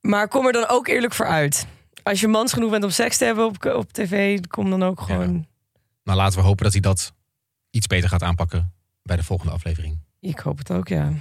Maar 0.00 0.28
kom 0.28 0.46
er 0.46 0.52
dan 0.52 0.68
ook 0.68 0.88
eerlijk 0.88 1.14
voor 1.14 1.26
uit. 1.26 1.66
Als 2.02 2.20
je 2.20 2.28
mans 2.28 2.52
genoeg 2.52 2.70
bent 2.70 2.84
om 2.84 2.90
seks 2.90 3.16
te 3.16 3.24
hebben 3.24 3.44
op, 3.44 3.64
op 3.64 3.92
tv, 3.92 4.40
kom 4.48 4.70
dan 4.70 4.82
ook 4.82 5.00
gewoon. 5.00 5.46
Nou, 6.04 6.18
laten 6.18 6.38
we 6.38 6.44
hopen 6.44 6.64
dat 6.64 6.72
hij 6.72 6.82
dat 6.82 7.12
iets 7.70 7.86
beter 7.86 8.08
gaat 8.08 8.22
aanpakken 8.22 8.72
bij 9.02 9.16
de 9.16 9.22
volgende 9.24 9.52
aflevering. 9.52 10.08
Ik 10.20 10.38
hoop 10.38 10.58
het 10.58 10.70
ook, 10.70 10.88
ja. 10.88 11.12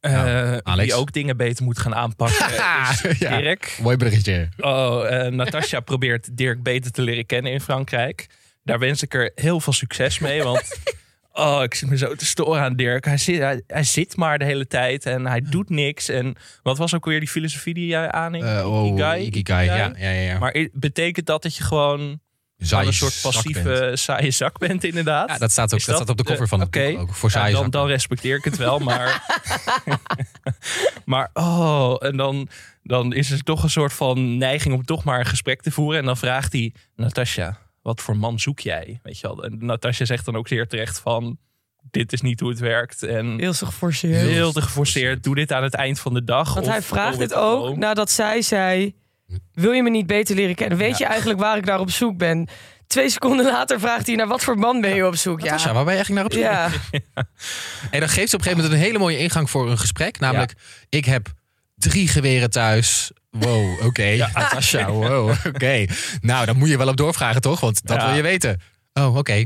Eh, 0.00 0.56
Alex? 0.56 0.88
Die 0.88 0.94
ook 0.94 1.12
dingen 1.12 1.36
beter 1.36 1.64
moet 1.64 1.78
gaan 1.78 1.94
aanpakken 1.94 2.46
is 3.10 3.18
Ja. 3.18 3.36
Dirk. 3.36 3.78
Mooi 3.82 3.96
berichtje. 3.96 4.48
Oh, 4.58 5.06
eh 5.10 5.32
Natasja 5.32 5.80
probeert 5.90 6.36
Dirk 6.36 6.62
beter 6.62 6.90
te 6.90 7.02
leren 7.02 7.26
kennen 7.26 7.52
in 7.52 7.60
Frankrijk. 7.60 8.26
Daar 8.64 8.78
wens 8.78 9.02
ik 9.02 9.14
er 9.14 9.32
heel 9.34 9.60
veel 9.60 9.72
succes 9.72 10.18
mee, 10.18 10.42
want... 10.42 10.62
Oh, 11.32 11.62
ik 11.62 11.74
zit 11.74 11.90
me 11.90 11.96
zo 11.96 12.14
te 12.14 12.26
storen 12.26 12.62
aan 12.62 12.76
Dirk. 12.76 13.04
Hij 13.04 13.16
zit, 13.16 13.38
hij, 13.38 13.62
hij 13.66 13.84
zit 13.84 14.16
maar 14.16 14.38
de 14.38 14.44
hele 14.44 14.66
tijd 14.66 15.06
en 15.06 15.26
hij 15.26 15.40
doet 15.40 15.70
niks. 15.70 16.08
En 16.08 16.36
wat 16.62 16.78
was 16.78 16.94
ook 16.94 17.04
weer 17.04 17.18
die 17.20 17.28
filosofie 17.28 17.74
die 17.74 17.86
jij 17.86 18.10
aanhing? 18.10 18.44
Eh, 18.44 18.72
oh, 18.72 18.86
Ikigai? 18.86 19.24
Ikigai, 19.24 19.66
ja, 19.66 19.76
ja, 19.76 19.92
ja. 19.96 20.10
ja. 20.10 20.38
Maar 20.38 20.68
betekent 20.72 21.26
dat 21.26 21.42
dat 21.42 21.56
je 21.56 21.62
gewoon 21.62 22.20
Een 22.60 22.92
soort 22.92 23.18
passieve 23.22 23.62
bent. 23.62 23.98
saaie 23.98 24.30
zak 24.30 24.58
bent 24.58 24.84
inderdaad? 24.84 25.28
Ja, 25.28 25.38
dat 25.38 25.50
staat, 25.50 25.74
ook, 25.74 25.84
dat 25.84 25.96
staat 25.96 26.08
op 26.08 26.16
de 26.16 26.24
cover 26.24 26.42
eh, 26.42 26.48
van 26.48 26.60
het 26.60 26.68
oké. 26.68 26.90
boek 26.90 27.00
ook. 27.00 27.14
Voor 27.14 27.30
Ja, 27.32 27.50
dan, 27.50 27.70
dan 27.70 27.86
respecteer 27.86 28.36
ik 28.36 28.44
het 28.44 28.56
wel, 28.56 28.78
maar... 28.78 29.24
maar 31.04 31.30
oh, 31.32 31.96
en 31.98 32.16
dan, 32.16 32.48
dan 32.82 33.12
is 33.12 33.30
er 33.30 33.42
toch 33.42 33.62
een 33.62 33.70
soort 33.70 33.92
van 33.92 34.38
neiging 34.38 34.74
om 34.74 34.84
toch 34.84 35.04
maar 35.04 35.18
een 35.18 35.26
gesprek 35.26 35.62
te 35.62 35.70
voeren. 35.70 35.98
En 35.98 36.04
dan 36.04 36.16
vraagt 36.16 36.52
hij, 36.52 36.74
Natasja, 36.96 37.58
wat 37.82 38.00
voor 38.00 38.16
man 38.16 38.38
zoek 38.38 38.60
jij? 38.60 39.00
Weet 39.02 39.18
je 39.18 39.26
wel? 39.26 39.44
En 39.44 39.56
Natasja 39.60 40.04
zegt 40.04 40.24
dan 40.24 40.36
ook 40.36 40.48
zeer 40.48 40.66
terecht 40.66 40.98
van... 40.98 41.38
dit 41.90 42.12
is 42.12 42.20
niet 42.20 42.40
hoe 42.40 42.50
het 42.50 42.58
werkt. 42.58 43.02
En 43.02 43.38
Heel 43.38 43.52
zo 43.52 43.66
geforceerd. 43.66 44.28
Heel 44.28 44.52
te 44.52 44.62
geforceerd. 44.62 45.22
Doe 45.22 45.34
dit 45.34 45.52
aan 45.52 45.62
het 45.62 45.74
eind 45.74 46.00
van 46.00 46.14
de 46.14 46.24
dag. 46.24 46.54
Want 46.54 46.66
of 46.66 46.72
hij 46.72 46.82
vraagt 46.82 47.18
het 47.18 47.34
ook 47.34 47.76
nadat 47.76 48.10
zij 48.10 48.42
zei: 48.42 48.94
Wil 49.52 49.72
je 49.72 49.82
me 49.82 49.90
niet 49.90 50.06
beter 50.06 50.34
leren 50.36 50.54
kennen? 50.54 50.78
Weet 50.78 50.98
je 50.98 51.04
eigenlijk 51.04 51.40
waar 51.40 51.56
ik 51.56 51.64
naar 51.64 51.80
op 51.80 51.90
zoek 51.90 52.16
ben? 52.18 52.48
Twee 52.86 53.10
seconden 53.10 53.46
later 53.46 53.80
vraagt 53.80 54.06
hij: 54.06 54.16
Naar 54.16 54.26
wat 54.26 54.42
voor 54.44 54.58
man 54.58 54.80
ben 54.80 54.94
je 54.94 55.06
op 55.06 55.16
zoek? 55.16 55.40
Natasja, 55.42 55.68
Ja, 55.68 55.74
waar 55.74 55.84
ben 55.84 55.94
je 55.94 55.98
eigenlijk 56.04 56.38
naar 56.38 56.48
op 56.48 56.72
zoek? 56.72 56.92
ja. 57.14 57.24
En 57.90 58.00
dan 58.00 58.08
geeft 58.08 58.30
ze 58.30 58.36
op 58.36 58.40
een 58.42 58.46
gegeven 58.46 58.56
moment 58.56 58.72
een 58.72 58.86
hele 58.86 58.98
mooie 58.98 59.18
ingang 59.18 59.50
voor 59.50 59.70
een 59.70 59.78
gesprek. 59.78 60.18
Namelijk, 60.18 60.52
ik 60.88 61.04
heb 61.04 61.28
drie 61.74 62.08
geweren 62.08 62.50
thuis. 62.50 63.10
Wow, 63.30 63.86
oké. 63.86 64.16
Natasja, 64.34 64.90
wow, 64.90 65.28
oké. 65.54 65.84
Nou, 66.20 66.46
dan 66.46 66.56
moet 66.56 66.68
je 66.68 66.78
wel 66.78 66.88
op 66.88 66.96
doorvragen, 66.96 67.40
toch? 67.40 67.60
Want 67.60 67.86
dat 67.86 67.96
Ja. 67.96 68.06
wil 68.06 68.16
je 68.16 68.22
weten. 68.22 68.60
Oh, 68.92 69.16
oké. 69.16 69.44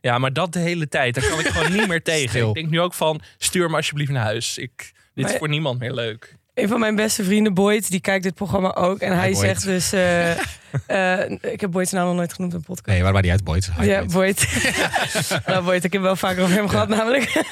Ja, 0.00 0.18
maar 0.18 0.32
dat 0.32 0.52
de 0.52 0.58
hele 0.58 0.88
tijd. 0.88 1.14
Daar 1.14 1.28
kan 1.28 1.38
ik 1.40 1.46
gewoon 1.46 1.72
niet 1.72 1.88
meer 1.88 2.02
tegen. 2.02 2.28
Stil. 2.28 2.48
Ik 2.48 2.54
denk 2.54 2.70
nu 2.70 2.80
ook 2.80 2.94
van, 2.94 3.20
stuur 3.38 3.70
me 3.70 3.76
alsjeblieft 3.76 4.10
naar 4.10 4.22
huis. 4.24 4.58
Ik, 4.58 4.92
dit 5.14 5.30
is 5.30 5.36
voor 5.36 5.48
niemand 5.48 5.78
meer 5.78 5.92
leuk. 5.92 6.36
Een 6.54 6.68
van 6.68 6.80
mijn 6.80 6.96
beste 6.96 7.24
vrienden, 7.24 7.54
Boyd, 7.54 7.90
die 7.90 8.00
kijkt 8.00 8.22
dit 8.22 8.34
programma 8.34 8.74
ook. 8.74 8.98
En 8.98 9.16
hij 9.18 9.34
zegt 9.34 9.64
dus: 9.64 9.92
eh, 9.92 10.30
eh, 11.20 11.30
Ik 11.40 11.60
heb 11.60 11.70
Boyd's 11.70 11.92
naam 11.92 12.06
nog 12.06 12.16
nooit 12.16 12.32
genoemd 12.32 12.52
in 12.52 12.58
een 12.58 12.64
podcast. 12.64 12.86
Nee, 12.88 13.02
waar 13.02 13.12
waar 13.12 13.22
die 13.22 13.30
uit, 13.30 13.44
Boyd? 13.44 13.70
Hi, 13.78 13.86
Ja, 13.86 14.04
Boyd. 14.04 14.12
Boyd. 14.12 14.46
nou, 15.46 15.64
Boyd, 15.64 15.84
ik 15.84 15.92
heb 15.92 16.02
wel 16.02 16.16
vaker 16.16 16.42
over 16.42 16.54
hem 16.54 16.68
gehad, 16.68 16.88
namelijk. 16.88 17.42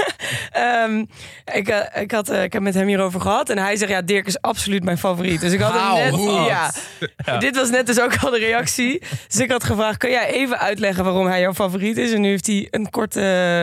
Ehm, 0.50 1.04
ik, 1.52 1.68
eh, 1.68 2.02
ik, 2.02 2.10
had, 2.10 2.32
ik 2.32 2.52
heb 2.52 2.62
met 2.62 2.74
hem 2.74 2.86
hierover 2.86 3.20
gehad. 3.20 3.48
En 3.48 3.58
hij 3.58 3.76
zegt, 3.76 3.90
ja, 3.90 4.02
Dirk 4.02 4.26
is 4.26 4.40
absoluut 4.40 4.84
mijn 4.84 4.98
favoriet. 4.98 5.40
Dus 5.40 5.52
ik 5.52 5.60
had 5.60 5.72
hem 5.72 5.94
net... 5.94 6.10
wat? 6.10 6.46
Ja, 6.46 7.38
Dit 7.38 7.56
was 7.56 7.70
net 7.70 7.86
dus 7.86 8.00
ook 8.00 8.16
al 8.16 8.30
de 8.30 8.38
reactie. 8.38 9.02
Dus 9.28 9.40
ik 9.40 9.50
had 9.50 9.64
gevraagd, 9.64 9.96
kan 9.96 10.10
jij 10.10 10.26
even 10.32 10.58
uitleggen 10.58 11.04
waarom 11.04 11.26
hij 11.26 11.40
jouw 11.40 11.54
favoriet 11.54 11.96
is? 11.96 12.12
En 12.12 12.20
nu 12.20 12.28
heeft 12.28 12.46
hij 12.46 12.68
een 12.70 12.90
kort 12.90 13.14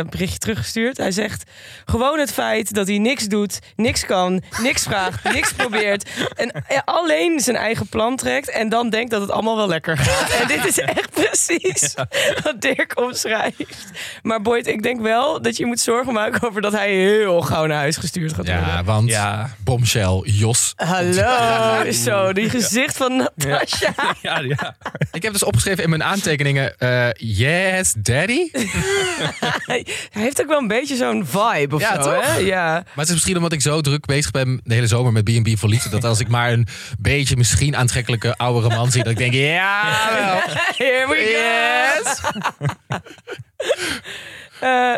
berichtje 0.10 0.38
teruggestuurd. 0.38 0.98
Hij 0.98 1.12
zegt, 1.12 1.44
gewoon 1.86 2.20
het 2.20 2.32
feit 2.34 2.74
dat 2.74 2.88
hij 2.88 2.98
niks 2.98 3.26
doet, 3.28 3.60
niks 3.76 4.06
kan, 4.06 4.42
niks 4.62 4.84
vraagt, 4.84 5.29
niks 5.34 5.54
probeert. 5.54 6.10
En 6.36 6.52
alleen 6.86 7.40
zijn 7.40 7.56
eigen 7.56 7.88
plan 7.88 8.16
trekt. 8.16 8.50
En 8.50 8.70
dan 8.70 8.90
denkt 8.90 9.12
dat 9.12 9.22
het 9.22 9.32
allemaal 9.32 9.56
wel 9.56 9.68
lekker 9.68 9.98
gaat. 9.98 10.30
En 10.42 10.48
dit 10.48 10.66
is 10.66 10.80
echt 10.80 11.10
precies 11.12 11.94
wat 12.44 12.62
Dirk 12.62 13.00
omschrijft. 13.00 13.58
Maar 14.22 14.42
Boyd, 14.42 14.68
ik 14.68 14.84
denk 14.84 15.02
wel 15.02 15.42
dat 15.42 15.58
je 15.58 15.66
moet 15.66 15.80
zorgen 15.80 16.14
maken 16.14 16.48
over 16.48 16.62
dat 16.62 16.72
hij 16.72 16.92
heel 16.94 17.42
gauw 17.42 17.66
naar 17.66 17.78
huis 17.78 17.98
gestuurd 17.98 18.34
gaat 18.34 18.46
worden. 18.48 18.66
Ja, 18.68 18.84
want 18.84 19.10
Ja. 19.10 19.56
Bombshell, 19.64 20.22
Jos. 20.24 20.74
Hallo, 20.76 21.92
zo, 21.92 22.34
die 22.34 22.50
gezicht 22.50 22.98
van 22.98 23.16
Natasja. 23.16 23.94
Ja, 24.22 24.40
ja. 24.40 24.76
Ik 25.12 25.24
heb 25.24 25.32
dus 25.34 25.44
opgeschreven 25.44 25.84
in 25.84 25.90
mijn 25.90 26.04
aantekeningen... 26.04 26.78
eh, 26.78 27.08
yes, 27.18 27.94
daddy? 27.98 28.50
Hij 28.52 29.86
hij 30.12 30.22
heeft 30.22 30.42
ook 30.42 30.48
wel 30.48 30.58
een 30.60 30.68
beetje 30.68 30.96
zo'n 30.96 31.26
vibe 31.28 31.76
of 31.76 31.82
Ja, 31.82 32.04
zo, 32.04 32.14
toch? 32.14 32.26
hè? 32.26 32.38
Ja. 32.38 32.72
Maar 32.74 32.84
het 32.96 33.08
is 33.08 33.14
misschien 33.14 33.36
omdat 33.36 33.52
ik 33.54 33.62
zo 33.62 33.82
druk 33.82 34.06
bezig 34.06 34.32
ben 34.32 34.62
de 34.64 34.74
hele 34.74 34.88
zomer 34.88 35.12
met 35.12 35.19
B&B 35.24 35.58
voor 35.58 35.70
liefde... 35.70 35.90
dat 35.90 36.04
als 36.04 36.20
ik 36.20 36.28
maar 36.28 36.52
een 36.52 36.68
beetje 37.00 37.36
misschien 37.36 37.76
aantrekkelijke 37.76 38.38
oudere 38.38 38.76
man 38.76 38.92
zie... 38.92 39.04
dat 39.04 39.12
ik 39.12 39.18
denk, 39.18 39.34
ja. 39.34 39.84
Here 40.78 41.08
we 41.08 41.16
go. 41.16 42.00
Yes. 42.00 42.22
Eh, 44.60 44.96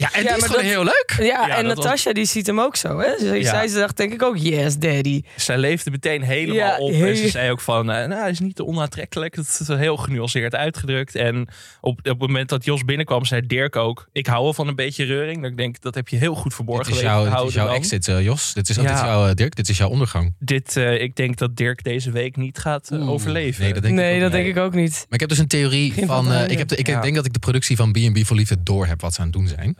Ja, 0.00 0.12
en 0.12 0.22
Ja, 0.22 0.28
die 0.28 0.36
is 0.36 0.44
gewoon 0.44 0.62
dat- 0.62 0.70
heel 0.70 0.84
leuk. 0.84 1.14
ja, 1.18 1.46
Ja, 1.46 1.56
en 1.56 1.66
Natasja 1.66 2.12
die 2.12 2.24
ziet 2.24 2.46
hem 2.46 2.60
ook 2.60 2.76
zo, 2.76 2.98
hè? 2.98 3.08
Zij, 3.18 3.40
Ja. 3.40 3.68
zij 3.68 3.80
dacht 3.80 3.96
denk 3.96 4.12
ik 4.12 4.22
ook, 4.22 4.36
yes, 4.38 4.78
daddy. 4.78 5.22
Zij 5.36 5.58
leefde 5.58 5.90
meteen 5.90 6.22
helemaal 6.22 6.56
Ja, 6.56 6.78
op. 6.78 6.90
En 6.92 7.16
ze 7.16 7.28
zei 7.28 7.50
ook 7.50 7.60
van, 7.60 7.90
eh, 7.90 8.06
nou, 8.06 8.20
hij 8.20 8.30
is 8.30 8.40
niet 8.40 8.56
te 8.56 8.64
onaantrekkelijk. 8.64 9.36
Dat 9.36 9.58
is 9.60 9.68
heel 9.68 9.96
genuanceerd 9.96 10.54
uitgedrukt. 10.54 11.14
En 11.14 11.48
op, 11.80 11.98
op 11.98 12.04
het 12.04 12.18
moment 12.18 12.48
dat 12.48 12.64
Jos 12.64 12.84
binnenkwam, 12.84 13.24
zei 13.24 13.46
Dirk 13.46 13.76
ook... 13.76 14.08
ik 14.12 14.26
hou 14.26 14.42
wel 14.42 14.52
van 14.54 14.68
een 14.68 14.74
beetje 14.76 15.04
reuring. 15.04 15.42
Dat 15.42 15.50
ik 15.50 15.56
denk, 15.56 15.80
dat 15.80 15.94
heb 15.94 16.08
je 16.08 16.16
heel 16.16 16.34
goed 16.34 16.54
verborgen 16.54 16.84
Dit 16.84 16.94
is 16.94 17.00
dit 17.00 17.46
is 17.48 17.54
jouw 17.54 17.68
exit, 17.72 18.08
eh, 18.08 18.22
Jos. 18.24 18.52
Dit 18.54 18.68
is, 18.68 18.76
Ja. 18.76 18.82
dit 18.82 18.90
is 18.90 19.00
jouw, 19.00 19.26
eh, 19.28 19.34
Dirk, 19.34 19.56
dit 19.56 19.68
is 19.68 19.78
jouw 19.78 19.88
ondergang. 19.88 20.34
Dit, 20.38 20.76
eh, 20.76 21.02
ik 21.02 21.16
denk 21.16 21.36
dat 21.36 21.56
Dirk 21.56 21.84
deze 21.84 22.10
week 22.10 22.36
niet 22.36 22.58
gaat 22.58 22.90
Oeh, 22.92 23.08
overleven. 23.10 23.62
Nee, 23.62 23.72
dat 23.72 23.82
denk 23.82 23.94
ik 23.94 24.00
nee, 24.00 24.14
ook 24.14 24.20
dat 24.20 24.32
niet. 24.32 24.42
denk 24.44 24.56
ik 24.56 24.62
ook 24.62 24.74
niet. 24.74 24.92
Maar 24.92 25.06
ik 25.14 25.20
heb 25.20 25.28
dus 25.28 25.38
een 25.38 25.46
theorie 25.48 25.94
van... 26.06 26.26
het 26.30 26.46
eh, 26.46 26.52
ik 26.52 26.58
heb 26.58 26.68
de, 26.68 26.76
ik 26.76 26.86
Ja. 26.86 27.00
denk 27.00 27.14
dat 27.14 27.26
ik 27.26 27.32
de 27.32 27.38
productie 27.38 27.76
van 27.76 27.92
B&B 27.92 28.18
voor 28.26 28.36
Liefde 28.36 28.56
door 28.62 28.86
heb 28.86 29.00
wat 29.00 29.14
ze 29.14 29.20
aan 29.20 29.26
het 29.26 29.34
doen 29.36 29.48
zijn. 29.48 29.74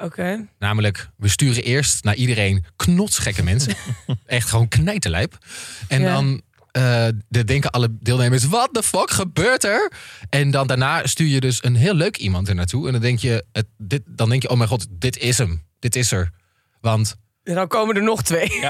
Namelijk, 0.59 1.09
we 1.17 1.29
sturen 1.29 1.63
eerst 1.63 2.05
naar 2.05 2.15
iedereen 2.15 2.65
knotsgekke 2.77 3.43
mensen. 3.43 3.75
Echt 4.27 4.49
gewoon 4.49 4.69
knijterlijp. 4.69 5.39
En 5.89 6.01
Ja. 6.01 6.13
dan 6.13 6.41
eh, 6.71 7.07
de 7.29 7.45
denken 7.45 7.71
alle 7.71 7.89
deelnemers, 8.01 8.45
wat 8.45 8.69
de 8.73 8.83
fuck 8.83 9.11
gebeurt 9.11 9.65
er? 9.65 9.93
En 10.31 10.51
dan 10.51 10.67
daarna 10.67 11.07
stuur 11.07 11.27
je 11.27 11.41
dus 11.41 11.65
een 11.65 11.77
heel 11.77 11.95
leuk 11.95 12.17
iemand 12.17 12.49
er 12.49 12.55
naartoe. 12.55 12.87
En 12.87 12.93
dan 12.93 13.01
denk 13.03 13.19
je, 13.19 13.45
het, 13.53 13.67
dit, 13.79 14.03
dan 14.07 14.29
denk 14.29 14.43
je, 14.43 14.49
oh 14.51 14.57
mijn 14.57 14.69
god, 14.69 14.87
dit 14.91 15.19
is 15.19 15.39
hem. 15.39 15.63
Dit 15.79 15.97
is 15.97 16.13
er. 16.13 16.31
Want, 16.81 17.17
En 17.45 17.55
dan 17.55 17.69
komen 17.69 17.97
er 17.97 18.03
nog 18.03 18.23
twee. 18.23 18.49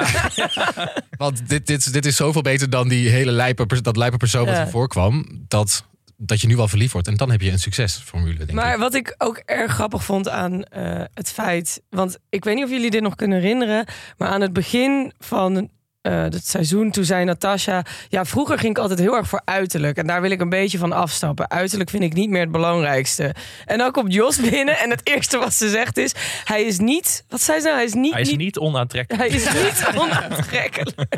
want 1.16 1.48
dit, 1.48 1.66
dit, 1.66 1.92
dit 1.92 2.06
is 2.06 2.16
zoveel 2.16 2.42
beter 2.42 2.70
dan 2.70 2.88
die 2.88 3.08
hele 3.08 3.30
lijpe, 3.32 3.80
dat 3.82 3.96
lijpe 3.96 4.16
persoon 4.16 4.44
wat 4.46 4.54
Ja. 4.54 4.60
er 4.60 4.70
voorkwam. 4.70 5.26
Dat, 5.48 5.84
dat 6.20 6.40
je 6.40 6.46
nu 6.46 6.56
wel 6.56 6.68
verliefd 6.68 6.92
wordt. 6.92 7.08
En 7.08 7.16
dan 7.16 7.30
heb 7.30 7.40
je 7.40 7.50
een 7.50 7.58
succesformule, 7.58 8.36
denk 8.36 8.52
Maar 8.52 8.72
ik. 8.72 8.78
wat 8.78 8.94
ik 8.94 9.14
ook 9.18 9.36
erg 9.36 9.72
grappig 9.72 10.04
vond 10.04 10.28
aan 10.28 10.64
eh, 10.64 11.04
het 11.14 11.30
feit... 11.30 11.82
Want 11.90 12.18
ik 12.28 12.44
weet 12.44 12.54
niet 12.54 12.64
of 12.64 12.70
jullie 12.70 12.90
dit 12.90 13.02
nog 13.02 13.14
kunnen 13.14 13.40
herinneren... 13.40 13.86
maar 14.16 14.28
aan 14.28 14.40
het 14.40 14.52
begin 14.52 15.12
van 15.18 15.70
eh, 16.00 16.22
het 16.22 16.46
seizoen, 16.46 16.90
toen 16.90 17.04
zei 17.04 17.24
Natasja... 17.24 17.84
Ja, 18.08 18.24
vroeger 18.24 18.58
ging 18.58 18.70
ik 18.70 18.78
altijd 18.78 18.98
heel 18.98 19.16
erg 19.16 19.28
voor 19.28 19.42
uiterlijk. 19.44 19.96
En 19.96 20.06
daar 20.06 20.20
wil 20.20 20.30
ik 20.30 20.40
een 20.40 20.48
beetje 20.48 20.78
van 20.78 20.92
afstappen. 20.92 21.50
Uiterlijk 21.50 21.90
vind 21.90 22.02
ik 22.02 22.12
niet 22.12 22.30
meer 22.30 22.40
het 22.40 22.50
belangrijkste. 22.50 23.34
En 23.64 23.78
dan 23.78 23.90
komt 23.90 24.12
Jos 24.12 24.40
binnen 24.50 24.78
en 24.78 24.90
het 24.90 25.00
eerste 25.04 25.38
wat 25.38 25.54
ze 25.54 25.68
zegt 25.68 25.96
is... 25.96 26.12
Hij 26.44 26.62
is 26.62 26.78
niet... 26.78 27.24
Wat 27.28 27.42
zei 27.42 27.58
ze 27.58 27.64
nou? 27.64 27.76
Hij 27.76 27.86
is 27.86 27.92
niet... 27.92 28.12
Hij 28.12 28.22
is 28.22 28.28
niet 28.30 28.38
niet 28.38 28.58
onaantrekkelijk. 28.58 29.30
hij 29.30 29.40
is 29.40 29.44
niet 29.52 29.86
onaantrekkelijk. 30.02 31.08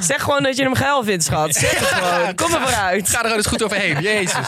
zeg 0.00 0.22
gewoon 0.22 0.42
dat 0.42 0.56
je 0.56 0.62
hem 0.62 0.74
geil 0.74 1.04
vindt, 1.04 1.24
schat. 1.24 1.54
Zeg 1.54 1.78
het 1.78 1.88
gewoon. 1.88 2.34
Kom 2.34 2.54
er 2.54 2.60
vooruit. 2.60 3.08
Ga 3.08 3.16
er 3.16 3.22
gewoon 3.22 3.36
eens 3.36 3.46
goed 3.46 3.62
overheen. 3.62 4.00
Jezus. 4.02 4.46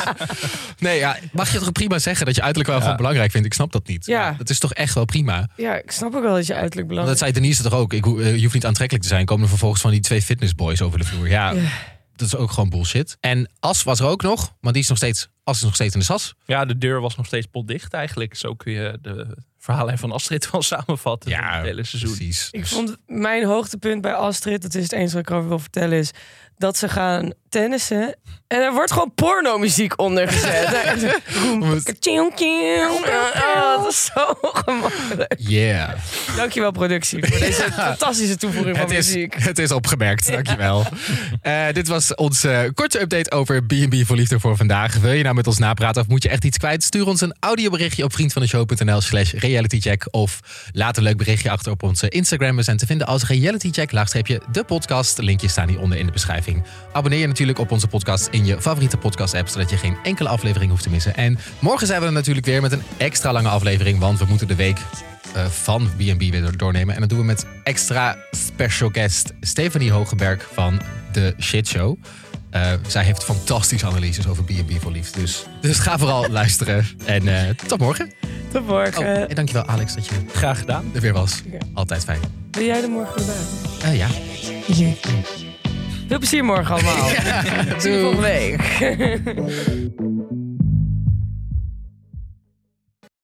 Nee, 0.79 0.99
ja, 0.99 1.17
mag 1.33 1.53
je 1.53 1.59
toch 1.59 1.73
prima 1.73 1.99
zeggen 1.99 2.27
dat 2.27 2.35
je 2.35 2.41
uiterlijk 2.43 2.71
wel 2.71 2.81
gewoon 2.81 2.97
belangrijk 2.97 3.31
vindt? 3.31 3.47
Ik 3.47 3.55
snap 3.55 3.73
dat 3.73 3.87
niet. 3.87 4.07
Ja. 4.07 4.35
Dat 4.39 4.51
is 4.51 4.59
toch 4.59 4.73
echt 4.73 4.95
wel 4.95 5.05
prima. 5.05 5.49
Ja, 5.57 5.75
ik 5.75 5.91
snap 5.91 6.15
ook 6.15 6.23
wel 6.23 6.35
dat 6.35 6.47
je 6.47 6.55
uiterlijk 6.55 6.89
belangrijk 6.89 7.19
dat 7.19 7.29
zei 7.29 7.43
Denise 7.43 7.63
toch 7.63 7.73
ook. 7.81 7.93
Ik, 7.93 8.07
eh, 8.07 8.35
je 8.35 8.43
hoeft 8.43 8.55
niet 8.55 8.67
aantrekkelijk 8.67 9.05
te 9.05 9.11
zijn. 9.11 9.25
Komen 9.25 9.43
er 9.43 9.49
vervolgens 9.49 9.72
van 9.81 9.91
die 9.91 10.01
twee 10.01 10.23
fitnessboys 10.23 10.83
over 10.83 10.99
de 10.99 11.05
vloer. 11.05 11.29
Ja, 11.29 11.51
Ja. 11.51 11.71
dat 12.17 12.27
is 12.27 12.37
ook 12.37 12.51
gewoon 12.51 12.69
bullshit. 12.71 13.17
En 13.21 13.51
As 13.61 13.83
was 13.83 14.01
er 14.01 14.07
ook 14.07 14.23
nog. 14.23 14.55
Maar 14.61 14.73
die 14.73 14.83
is 14.83 14.89
nog 14.89 14.97
steeds 14.99 15.29
Als 15.45 15.57
is 15.57 15.63
nog 15.63 15.75
steeds 15.75 15.95
in 15.95 16.01
de 16.01 16.07
sas. 16.07 16.35
Ja, 16.47 16.65
de 16.65 16.79
deur 16.79 17.01
was 17.01 17.17
nog 17.17 17.27
steeds 17.27 17.47
potdicht 17.47 17.93
eigenlijk. 17.93 18.37
Zo 18.37 18.55
kun 18.55 18.73
je 18.73 18.99
de 19.03 19.37
verhalen 19.59 19.99
van 19.99 20.13
Astrid 20.13 20.51
wel 20.51 20.63
samenvatten. 20.63 21.31
van 21.33 21.45
het 21.45 21.65
hele 21.65 21.85
seizoen. 21.85 22.15
precies. 22.17 22.49
Ik 22.51 22.61
Dus- 22.61 22.71
vond 22.71 22.97
mijn 23.07 23.45
hoogtepunt 23.45 24.01
bij 24.03 24.15
Astrid, 24.15 24.63
dat 24.63 24.75
is 24.75 24.83
het 24.83 24.93
enige 24.93 25.13
wat 25.13 25.23
ik 25.23 25.31
erover 25.31 25.49
wil 25.49 25.59
vertellen, 25.59 25.99
is 25.99 26.11
dat 26.57 26.77
ze 26.77 26.89
gaan 26.89 27.33
tennissen. 27.49 28.17
En 28.49 28.61
er 28.61 28.73
wordt 28.73 28.93
gewoon 28.93 29.15
pornomuziek 29.15 30.01
onder 30.01 30.29
gezet. 30.29 30.71
Dat 33.03 33.87
is 33.89 34.05
zo 34.15 34.35
gemakkelijk. 34.41 35.35
Yeah. 35.39 35.91
Dankjewel 36.37 36.71
productie 36.71 37.27
voor 37.27 37.39
deze 37.39 37.63
fantastische 37.73 38.37
toevoeging 38.37 38.77
van 38.77 38.87
Het 38.87 38.95
is, 38.99 39.07
muziek. 39.07 39.35
het 39.35 39.59
is 39.59 39.73
opgemerkt, 39.73 40.27
dankjewel. 40.33 40.85
Eh 41.41 41.67
dit 41.73 41.89
was 41.89 42.15
onze 42.15 42.71
korte 42.75 43.01
update 43.01 43.31
over 43.31 43.65
B&B 43.65 43.95
voor 44.07 44.17
Liefde 44.17 44.41
voor 44.41 44.57
vandaag. 44.57 44.97
Wil 44.97 45.13
je 45.13 45.23
nou 45.23 45.32
met 45.35 45.47
ons 45.47 45.59
napraten 45.59 46.03
of 46.03 46.09
moet 46.09 46.23
je 46.23 46.29
echt 46.29 46.45
iets 46.45 46.59
kwijt? 46.59 46.83
Stuur 46.83 47.07
ons 47.07 47.21
een 47.21 47.35
audioberichtje 47.41 48.05
op 48.05 48.13
vriendvandeshow.nl 48.13 49.01
slash 49.01 49.33
realitycheck. 49.33 50.09
Of 50.11 50.41
laat 50.73 50.97
een 50.97 51.03
leuk 51.03 51.17
berichtje 51.17 51.51
achter 51.51 51.73
op 51.73 51.83
onze 51.83 52.09
Instagram. 52.09 52.57
We 52.57 52.63
zijn 52.63 52.77
te 52.77 52.87
vinden 52.87 53.07
als 53.07 53.27
realitycheck, 53.27 53.93
laagstreepje 53.93 54.41
de 54.53 54.65
podcast. 54.65 55.19
Linkjes 55.19 55.51
staan 55.51 55.69
hieronder 55.69 55.99
in 55.99 56.07
de 56.07 56.13
beschrijving. 56.13 56.63
Abonneer 56.93 57.21
je 57.21 57.27
natuurlijk 57.27 57.59
op 57.59 57.71
onze 57.71 57.87
podcast 57.87 58.29
in 58.31 58.45
je 58.45 58.61
favoriete 58.61 58.97
podcast 58.97 59.35
app, 59.35 59.49
zodat 59.49 59.71
je 59.71 59.77
geen 59.77 59.97
enkele 60.03 60.29
aflevering 60.29 60.71
hoeft 60.71 60.83
te 60.83 60.91
missen. 60.91 61.15
En 61.15 61.39
morgen 61.59 61.87
zijn 61.87 62.01
we 62.01 62.07
er 62.07 62.13
natuurlijk 62.13 62.47
weer 62.47 62.61
met 62.61 62.73
een 62.73 62.83
extra 62.97 63.33
lange 63.33 63.49
aflevering, 63.49 63.99
want 63.99 64.19
we 64.19 64.25
moeten 64.25 64.49
de 64.49 64.55
week 64.55 64.79
eh, 65.35 65.47
van 65.47 65.89
B&B 65.97 66.21
weer 66.21 66.57
doornemen. 66.57 66.95
En 66.95 67.01
dat 67.01 67.09
doen 67.09 67.19
we 67.19 67.25
met 67.25 67.47
extra 67.63 68.17
special 68.31 68.89
guest 68.93 69.33
Stephanie 69.41 69.91
Hogenberg 69.91 70.49
van 70.53 70.81
The 71.13 71.35
Shit 71.41 71.69
Show. 71.69 71.99
Eh, 72.53 72.73
zij 72.87 73.05
heeft 73.05 73.25
fantastische 73.25 73.87
analyses 73.87 74.27
over 74.29 74.45
B&B 74.45 74.73
voor 74.81 74.93
liefde. 74.93 75.21
Dus, 75.21 75.45
dus 75.61 75.79
ga 75.79 75.99
vooral 75.99 76.29
luisteren. 76.41 76.87
En 77.05 77.29
eh, 77.29 77.49
tot 77.67 77.79
morgen. 77.79 78.13
Tot 78.53 78.67
morgen. 78.67 78.99
Oh, 78.99 79.07
en 79.07 79.35
dankjewel 79.35 79.65
Alex 79.67 79.95
dat 79.95 80.07
je 80.07 80.15
Graag 80.33 80.59
gedaan. 80.59 80.91
er 80.95 81.01
weer 81.01 81.13
was. 81.13 81.43
Altijd 81.75 82.05
fijn. 82.05 82.21
Ben 82.51 82.65
jij 82.65 82.83
er 82.83 82.91
morgen 82.91 83.23
bij? 83.27 83.91
Eh, 83.91 83.97
ja. 83.97 84.09
Veel 86.09 86.19
plezier 86.19 86.45
morgen 86.45 86.75
allemaal. 86.75 87.09
Tot 87.69 87.83
volgende 87.83 88.21
week. 88.21 88.61